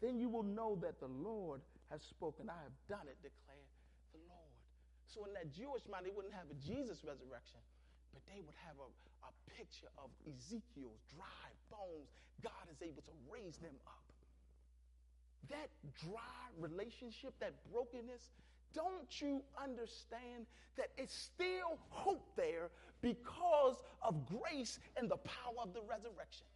Then 0.00 0.18
you 0.18 0.28
will 0.28 0.42
know 0.42 0.78
that 0.82 0.98
the 1.00 1.06
Lord 1.06 1.60
has 1.92 2.00
spoken. 2.00 2.48
I 2.48 2.56
have 2.64 2.76
done 2.88 3.04
it, 3.04 3.20
declared 3.20 3.68
the 4.16 4.24
Lord. 4.24 4.56
So 5.04 5.28
in 5.28 5.36
that 5.36 5.52
Jewish 5.52 5.84
mind, 5.84 6.08
they 6.08 6.14
wouldn't 6.16 6.32
have 6.32 6.48
a 6.48 6.56
Jesus 6.56 7.04
resurrection, 7.04 7.60
but 8.16 8.24
they 8.24 8.40
would 8.40 8.56
have 8.64 8.80
a, 8.80 8.88
a 9.28 9.32
picture 9.52 9.92
of 10.00 10.08
Ezekiel's 10.24 11.04
dry 11.12 11.48
bones. 11.68 12.08
God 12.40 12.64
is 12.72 12.80
able 12.80 13.04
to 13.04 13.14
raise 13.28 13.60
them 13.60 13.76
up. 13.84 14.08
That 15.52 15.68
dry 16.00 16.48
relationship, 16.56 17.36
that 17.44 17.52
brokenness, 17.68 18.32
don't 18.72 19.12
you 19.20 19.44
understand 19.60 20.48
that 20.80 20.88
it's 20.96 21.12
still 21.12 21.76
hope 21.90 22.24
there 22.36 22.72
because 23.02 23.84
of 24.00 24.24
grace 24.24 24.80
and 24.96 25.10
the 25.10 25.18
power 25.18 25.60
of 25.60 25.74
the 25.74 25.82
resurrection? 25.84 26.48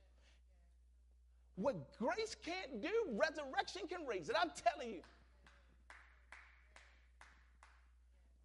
What 1.57 1.77
grace 1.99 2.37
can't 2.45 2.81
do, 2.81 2.93
resurrection 3.13 3.83
can 3.89 4.07
raise 4.07 4.29
it. 4.29 4.37
I'm 4.41 4.53
telling 4.57 4.95
you. 4.95 5.03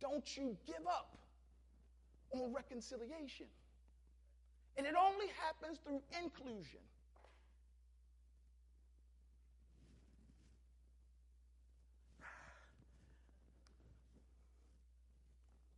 Don't 0.02 0.36
you 0.36 0.58
give 0.66 0.86
up 0.88 1.16
on 2.32 2.52
reconciliation. 2.54 3.45
And 4.78 4.88
it 4.88 4.95
only 4.99 5.28
happens 5.39 5.80
through 5.86 6.02
inclusion. 6.22 6.80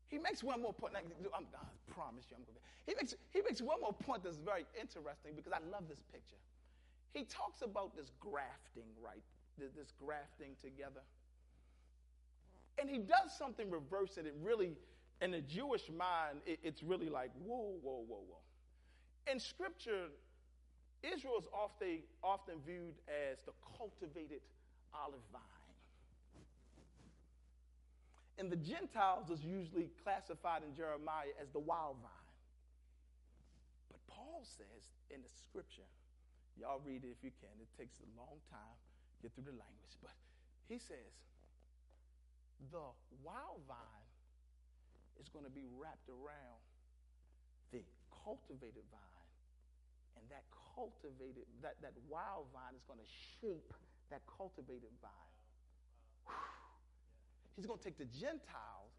He 0.07 0.19
makes 0.19 0.43
one 0.43 0.61
more 0.61 0.74
point. 0.74 0.93
I'm, 0.95 1.09
I 1.09 1.91
promise 1.91 2.30
you, 2.30 2.38
I'm 2.38 2.45
going 2.45 2.53
to. 2.53 2.61
He 2.86 2.93
makes, 2.93 3.15
he 3.34 3.41
makes 3.41 3.61
one 3.61 3.82
more 3.82 3.93
point 3.93 4.24
that's 4.24 4.38
very 4.38 4.65
interesting 4.80 5.34
because 5.36 5.51
I 5.51 5.57
love 5.74 5.89
this 5.89 6.03
picture. 6.13 6.38
He 7.17 7.26
talks 7.26 7.63
about 7.63 7.97
this 7.97 8.11
grafting, 8.21 8.86
right? 9.01 9.26
This 9.57 9.74
grafting 9.97 10.53
together. 10.61 11.01
And 12.80 12.89
he 12.89 12.97
does 12.97 13.36
something 13.38 13.69
reverse 13.69 14.15
that 14.15 14.26
it 14.26 14.36
really, 14.41 14.76
in 15.21 15.32
the 15.32 15.41
Jewish 15.41 15.89
mind, 15.89 16.39
it, 16.45 16.59
it's 16.63 16.84
really 16.84 17.09
like, 17.09 17.32
whoa, 17.45 17.76
whoa, 17.82 18.03
whoa, 18.07 18.24
whoa. 18.28 19.32
In 19.32 19.39
Scripture, 19.39 20.07
Israel 21.03 21.36
is 21.39 21.47
often, 21.53 21.99
often 22.24 22.55
viewed 22.65 22.95
as 23.07 23.38
the 23.45 23.53
cultivated 23.78 24.41
olive 24.93 25.24
vine. 25.32 25.41
And 28.39 28.51
the 28.51 28.57
Gentiles 28.57 29.30
is 29.30 29.43
usually 29.45 29.89
classified 30.03 30.63
in 30.67 30.76
Jeremiah 30.76 31.32
as 31.39 31.51
the 31.51 31.59
wild 31.59 31.97
vine. 32.01 32.34
But 33.91 34.01
Paul 34.07 34.41
says 34.43 34.89
in 35.11 35.21
the 35.21 35.30
scripture, 35.30 35.86
y'all 36.57 36.82
read 36.84 37.03
it 37.03 37.13
if 37.13 37.21
you 37.21 37.30
can, 37.39 37.53
it 37.61 37.69
takes 37.78 38.01
a 38.01 38.09
long 38.17 38.41
time 38.49 38.78
get 39.24 39.32
through 39.34 39.47
the 39.47 39.55
language, 39.55 39.95
but 40.03 40.11
he 40.67 40.78
says, 40.78 41.15
the 42.72 42.86
wild 43.24 43.62
vine 43.68 44.10
is 45.20 45.30
going 45.30 45.45
to 45.45 45.51
be 45.51 45.66
wrapped 45.78 46.10
around 46.10 46.62
the 47.72 47.82
cultivated 48.24 48.86
vine. 48.91 49.30
And 50.18 50.24
that 50.30 50.45
cultivated, 50.76 51.49
that, 51.62 51.82
that 51.82 51.93
wild 52.10 52.47
vine 52.54 52.76
is 52.78 52.84
going 52.86 52.99
to 52.99 53.10
shape 53.41 53.74
that 54.10 54.22
cultivated 54.30 54.93
vine. 55.01 55.34
He's 57.56 57.66
going 57.66 57.78
to 57.78 57.86
take 57.86 57.97
the 57.97 58.10
Gentiles 58.10 58.93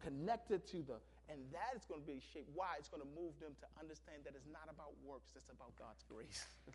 connected 0.00 0.66
to 0.68 0.78
the, 0.82 0.96
and 1.28 1.40
that 1.52 1.76
is 1.76 1.84
going 1.84 2.00
to 2.00 2.06
be 2.06 2.20
shaped. 2.32 2.48
Why? 2.54 2.76
It's 2.78 2.88
going 2.88 3.02
to 3.02 3.08
move 3.12 3.36
them 3.40 3.52
to 3.60 3.66
understand 3.76 4.24
that 4.24 4.32
it's 4.34 4.48
not 4.48 4.68
about 4.70 4.96
works, 5.04 5.28
it's 5.36 5.50
about 5.52 5.76
God's 5.76 6.04
grace. 6.08 6.46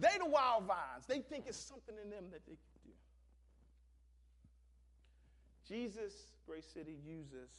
they 0.00 0.18
the 0.18 0.28
wild 0.28 0.66
vines. 0.66 1.06
They 1.08 1.20
think 1.20 1.46
it's 1.46 1.56
something 1.60 1.94
in 2.02 2.10
them 2.10 2.24
that 2.32 2.44
they. 2.46 2.58
Jesus, 5.66 6.36
Grace 6.46 6.66
City, 6.66 6.96
uses 7.06 7.50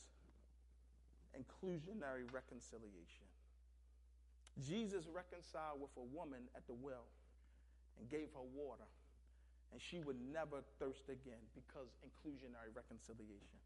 inclusionary 1.34 2.24
reconciliation. 2.32 3.26
Jesus 4.62 5.06
reconciled 5.12 5.82
with 5.82 5.92
a 5.98 6.06
woman 6.16 6.48
at 6.56 6.66
the 6.68 6.74
well 6.74 7.10
and 8.00 8.10
gave 8.10 8.32
her 8.32 8.46
water 8.56 8.88
and 9.76 9.84
she 9.84 10.00
would 10.00 10.16
never 10.32 10.64
thirst 10.80 11.12
again 11.12 11.44
because 11.52 11.92
inclusionary 12.00 12.72
reconciliation. 12.72 13.60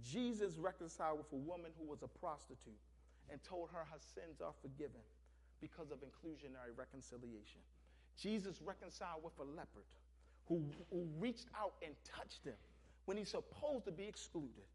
Jesus 0.00 0.56
reconciled 0.56 1.20
with 1.20 1.28
a 1.32 1.40
woman 1.44 1.76
who 1.76 1.84
was 1.84 2.00
a 2.00 2.08
prostitute 2.08 2.80
and 3.28 3.36
told 3.44 3.68
her 3.68 3.84
her 3.84 4.00
sins 4.00 4.40
are 4.40 4.56
forgiven 4.64 5.04
because 5.60 5.92
of 5.92 6.00
inclusionary 6.00 6.72
reconciliation. 6.72 7.60
Jesus 8.16 8.64
reconciled 8.64 9.20
with 9.20 9.36
a 9.36 9.44
leopard 9.44 9.88
who, 10.48 10.64
who 10.88 11.04
reached 11.20 11.52
out 11.52 11.74
and 11.84 11.92
touched 12.04 12.44
him 12.44 12.56
when 13.06 13.16
he's 13.16 13.30
supposed 13.30 13.86
to 13.86 13.92
be 13.92 14.04
excluded 14.04 14.66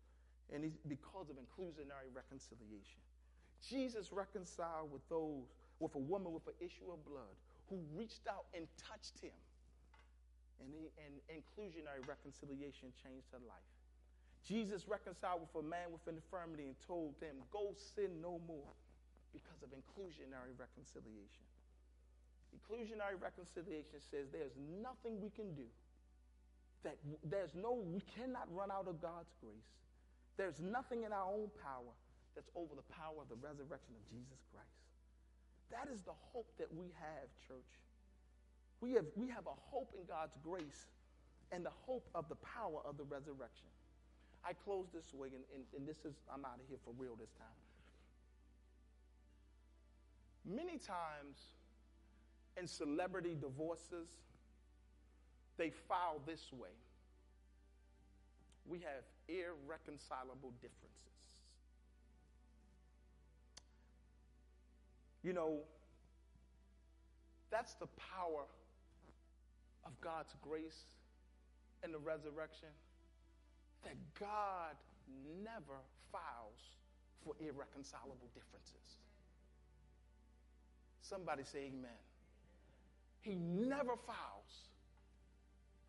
and 0.52 0.64
he's, 0.64 0.76
because 0.88 1.30
of 1.30 1.36
inclusionary 1.38 2.12
reconciliation. 2.12 3.00
Jesus 3.62 4.12
reconciled 4.12 4.92
with 4.92 5.08
those, 5.08 5.48
with 5.80 5.94
a 5.96 6.02
woman 6.02 6.34
with 6.34 6.48
an 6.48 6.58
issue 6.60 6.90
of 6.92 7.00
blood 7.06 7.36
who 7.70 7.78
reached 7.96 8.28
out 8.28 8.50
and 8.56 8.68
touched 8.76 9.20
him 9.22 9.36
and, 10.60 10.74
he, 10.74 10.90
and 11.00 11.14
inclusionary 11.30 12.02
reconciliation 12.08 12.90
changed 13.00 13.30
her 13.32 13.44
life. 13.48 13.72
Jesus 14.42 14.90
reconciled 14.90 15.46
with 15.46 15.54
a 15.62 15.66
man 15.66 15.94
with 15.94 16.02
an 16.10 16.18
infirmity 16.18 16.66
and 16.66 16.76
told 16.82 17.14
them, 17.22 17.38
Go 17.54 17.78
sin 17.78 18.22
no 18.22 18.42
more 18.50 18.74
because 19.30 19.62
of 19.62 19.70
inclusionary 19.70 20.58
reconciliation. 20.58 21.46
Inclusionary 22.52 23.16
reconciliation 23.22 24.02
says 24.02 24.28
there's 24.34 24.58
nothing 24.82 25.22
we 25.22 25.30
can 25.30 25.54
do. 25.54 25.70
That 26.84 26.98
there's 27.24 27.54
no, 27.54 27.78
we 27.78 28.02
cannot 28.18 28.50
run 28.50 28.72
out 28.72 28.88
of 28.88 29.02
God's 29.02 29.30
grace. 29.42 29.70
There's 30.38 30.60
nothing 30.60 31.04
in 31.04 31.14
our 31.14 31.30
own 31.30 31.54
power 31.62 31.94
that's 32.34 32.50
over 32.56 32.74
the 32.74 32.88
power 32.96 33.22
of 33.22 33.30
the 33.30 33.38
resurrection 33.38 33.94
of 33.94 34.04
Jesus 34.10 34.42
Christ. 34.50 34.82
That 35.70 35.88
is 35.94 36.02
the 36.02 36.16
hope 36.34 36.50
that 36.58 36.74
we 36.74 36.92
have, 37.00 37.30
church. 37.48 37.72
We 38.82 38.94
have, 38.94 39.06
we 39.16 39.28
have 39.30 39.46
a 39.46 39.58
hope 39.70 39.94
in 39.94 40.04
God's 40.08 40.36
grace 40.44 40.90
and 41.52 41.66
the 41.66 41.76
hope 41.86 42.08
of 42.16 42.28
the 42.30 42.40
power 42.42 42.82
of 42.84 42.98
the 42.98 43.04
resurrection. 43.04 43.70
I 44.44 44.54
close 44.54 44.88
this 44.94 45.14
way, 45.14 45.30
and, 45.30 45.46
and, 45.54 45.64
and 45.78 45.88
this 45.88 46.04
is, 46.04 46.16
I'm 46.34 46.44
out 46.46 46.58
of 46.58 46.66
here 46.68 46.80
for 46.84 46.94
real 46.98 47.16
this 47.16 47.30
time. 47.38 47.62
Many 50.44 50.80
times 50.80 51.38
in 52.58 52.68
celebrity 52.68 53.38
divorces, 53.40 54.10
they 55.58 55.72
file 55.88 56.20
this 56.26 56.52
way 56.54 56.70
we 58.68 58.80
have 58.80 59.04
irreconcilable 59.28 60.54
differences. 60.62 60.98
You 65.24 65.34
know, 65.34 65.60
that's 67.52 67.74
the 67.76 67.88
power 68.16 68.46
of 69.86 69.92
God's 70.02 70.34
grace 70.42 70.84
and 71.84 71.94
the 71.94 72.00
resurrection 72.00 72.70
that 73.84 73.96
God 74.20 74.76
never 75.44 75.78
files 76.12 76.62
for 77.24 77.34
irreconcilable 77.40 78.30
differences. 78.34 78.98
Somebody 81.02 81.44
say 81.44 81.72
amen. 81.74 82.02
He 83.22 83.36
never 83.36 83.96
files 84.08 84.71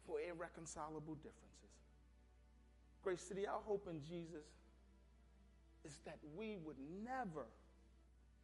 for 0.07 0.19
irreconcilable 0.21 1.15
differences. 1.17 1.53
Grace 3.03 3.21
City, 3.21 3.47
our 3.47 3.61
hope 3.65 3.89
in 3.91 4.01
Jesus 4.03 4.47
is 5.85 5.99
that 6.05 6.19
we 6.37 6.57
would 6.65 6.79
never 7.05 7.47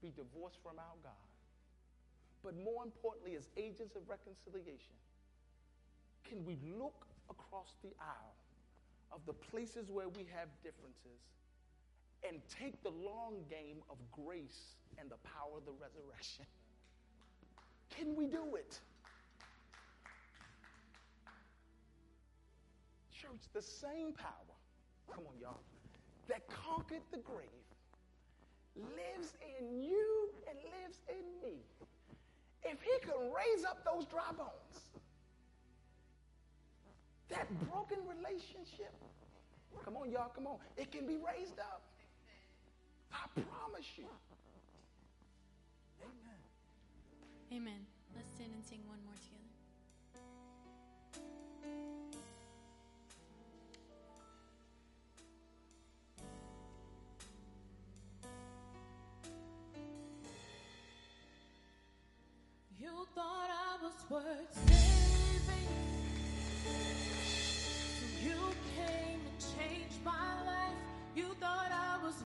be 0.03 0.13
divorced 0.17 0.59
from 0.63 0.79
our 0.79 0.99
God. 1.03 1.29
But 2.43 2.55
more 2.57 2.85
importantly, 2.85 3.37
as 3.37 3.49
agents 3.57 3.95
of 3.97 4.03
reconciliation, 4.09 4.95
can 6.29 6.45
we 6.45 6.59
look 6.79 7.07
across 7.31 7.75
the 7.83 7.91
aisle 8.01 8.35
of 9.13 9.21
the 9.27 9.33
places 9.33 9.91
where 9.91 10.09
we 10.09 10.27
have 10.35 10.49
differences 10.63 11.23
and 12.27 12.41
take 12.49 12.83
the 12.83 12.91
long 12.91 13.43
game 13.49 13.79
of 13.91 13.97
grace 14.13 14.77
and 14.99 15.11
the 15.11 15.19
power 15.23 15.57
of 15.57 15.65
the 15.65 15.73
resurrection? 15.73 16.47
Can 17.91 18.15
we 18.15 18.27
do 18.27 18.55
it? 18.55 18.79
Church, 23.29 23.45
the 23.53 23.63
same 23.63 24.13
power, 24.13 24.57
come 25.13 25.25
on, 25.27 25.37
y'all, 25.41 25.61
that 26.29 26.49
conquered 26.49 27.05
the 27.11 27.19
grave 27.19 27.49
lives 28.77 29.35
in 29.43 29.83
you 29.83 30.31
and 30.49 30.57
lives 30.57 30.99
in 31.09 31.25
me. 31.43 31.57
If 32.65 32.81
he 32.81 32.99
can 33.03 33.19
raise 33.33 33.65
up 33.65 33.85
those 33.85 34.07
dry 34.07 34.33
bones, 34.37 34.81
that 37.29 37.47
broken 37.71 37.99
relationship, 38.09 38.95
come 39.85 39.97
on, 39.97 40.11
y'all, 40.11 40.31
come 40.35 40.47
on, 40.47 40.57
it 40.77 40.91
can 40.91 41.07
be 41.07 41.17
raised 41.17 41.59
up. 41.59 41.83
I 43.13 43.27
promise 43.35 43.89
you. 43.97 44.05
Amen. 46.01 46.41
Amen. 47.53 47.87
Let's 48.15 48.31
stand 48.35 48.53
and 48.55 48.65
sing 48.65 48.81
one 48.87 48.99
more 49.05 49.15
together. 49.15 49.28
You 62.81 63.07
thought 63.13 63.51
I 63.51 63.83
was 63.83 63.93
worth 64.09 64.55
saving. 64.69 65.69
So 67.99 68.07
you 68.25 68.39
came 68.77 69.21
and 69.27 69.39
changed 69.57 69.99
my 70.05 70.45
life. 70.47 70.79
You 71.17 71.35
thought 71.41 71.73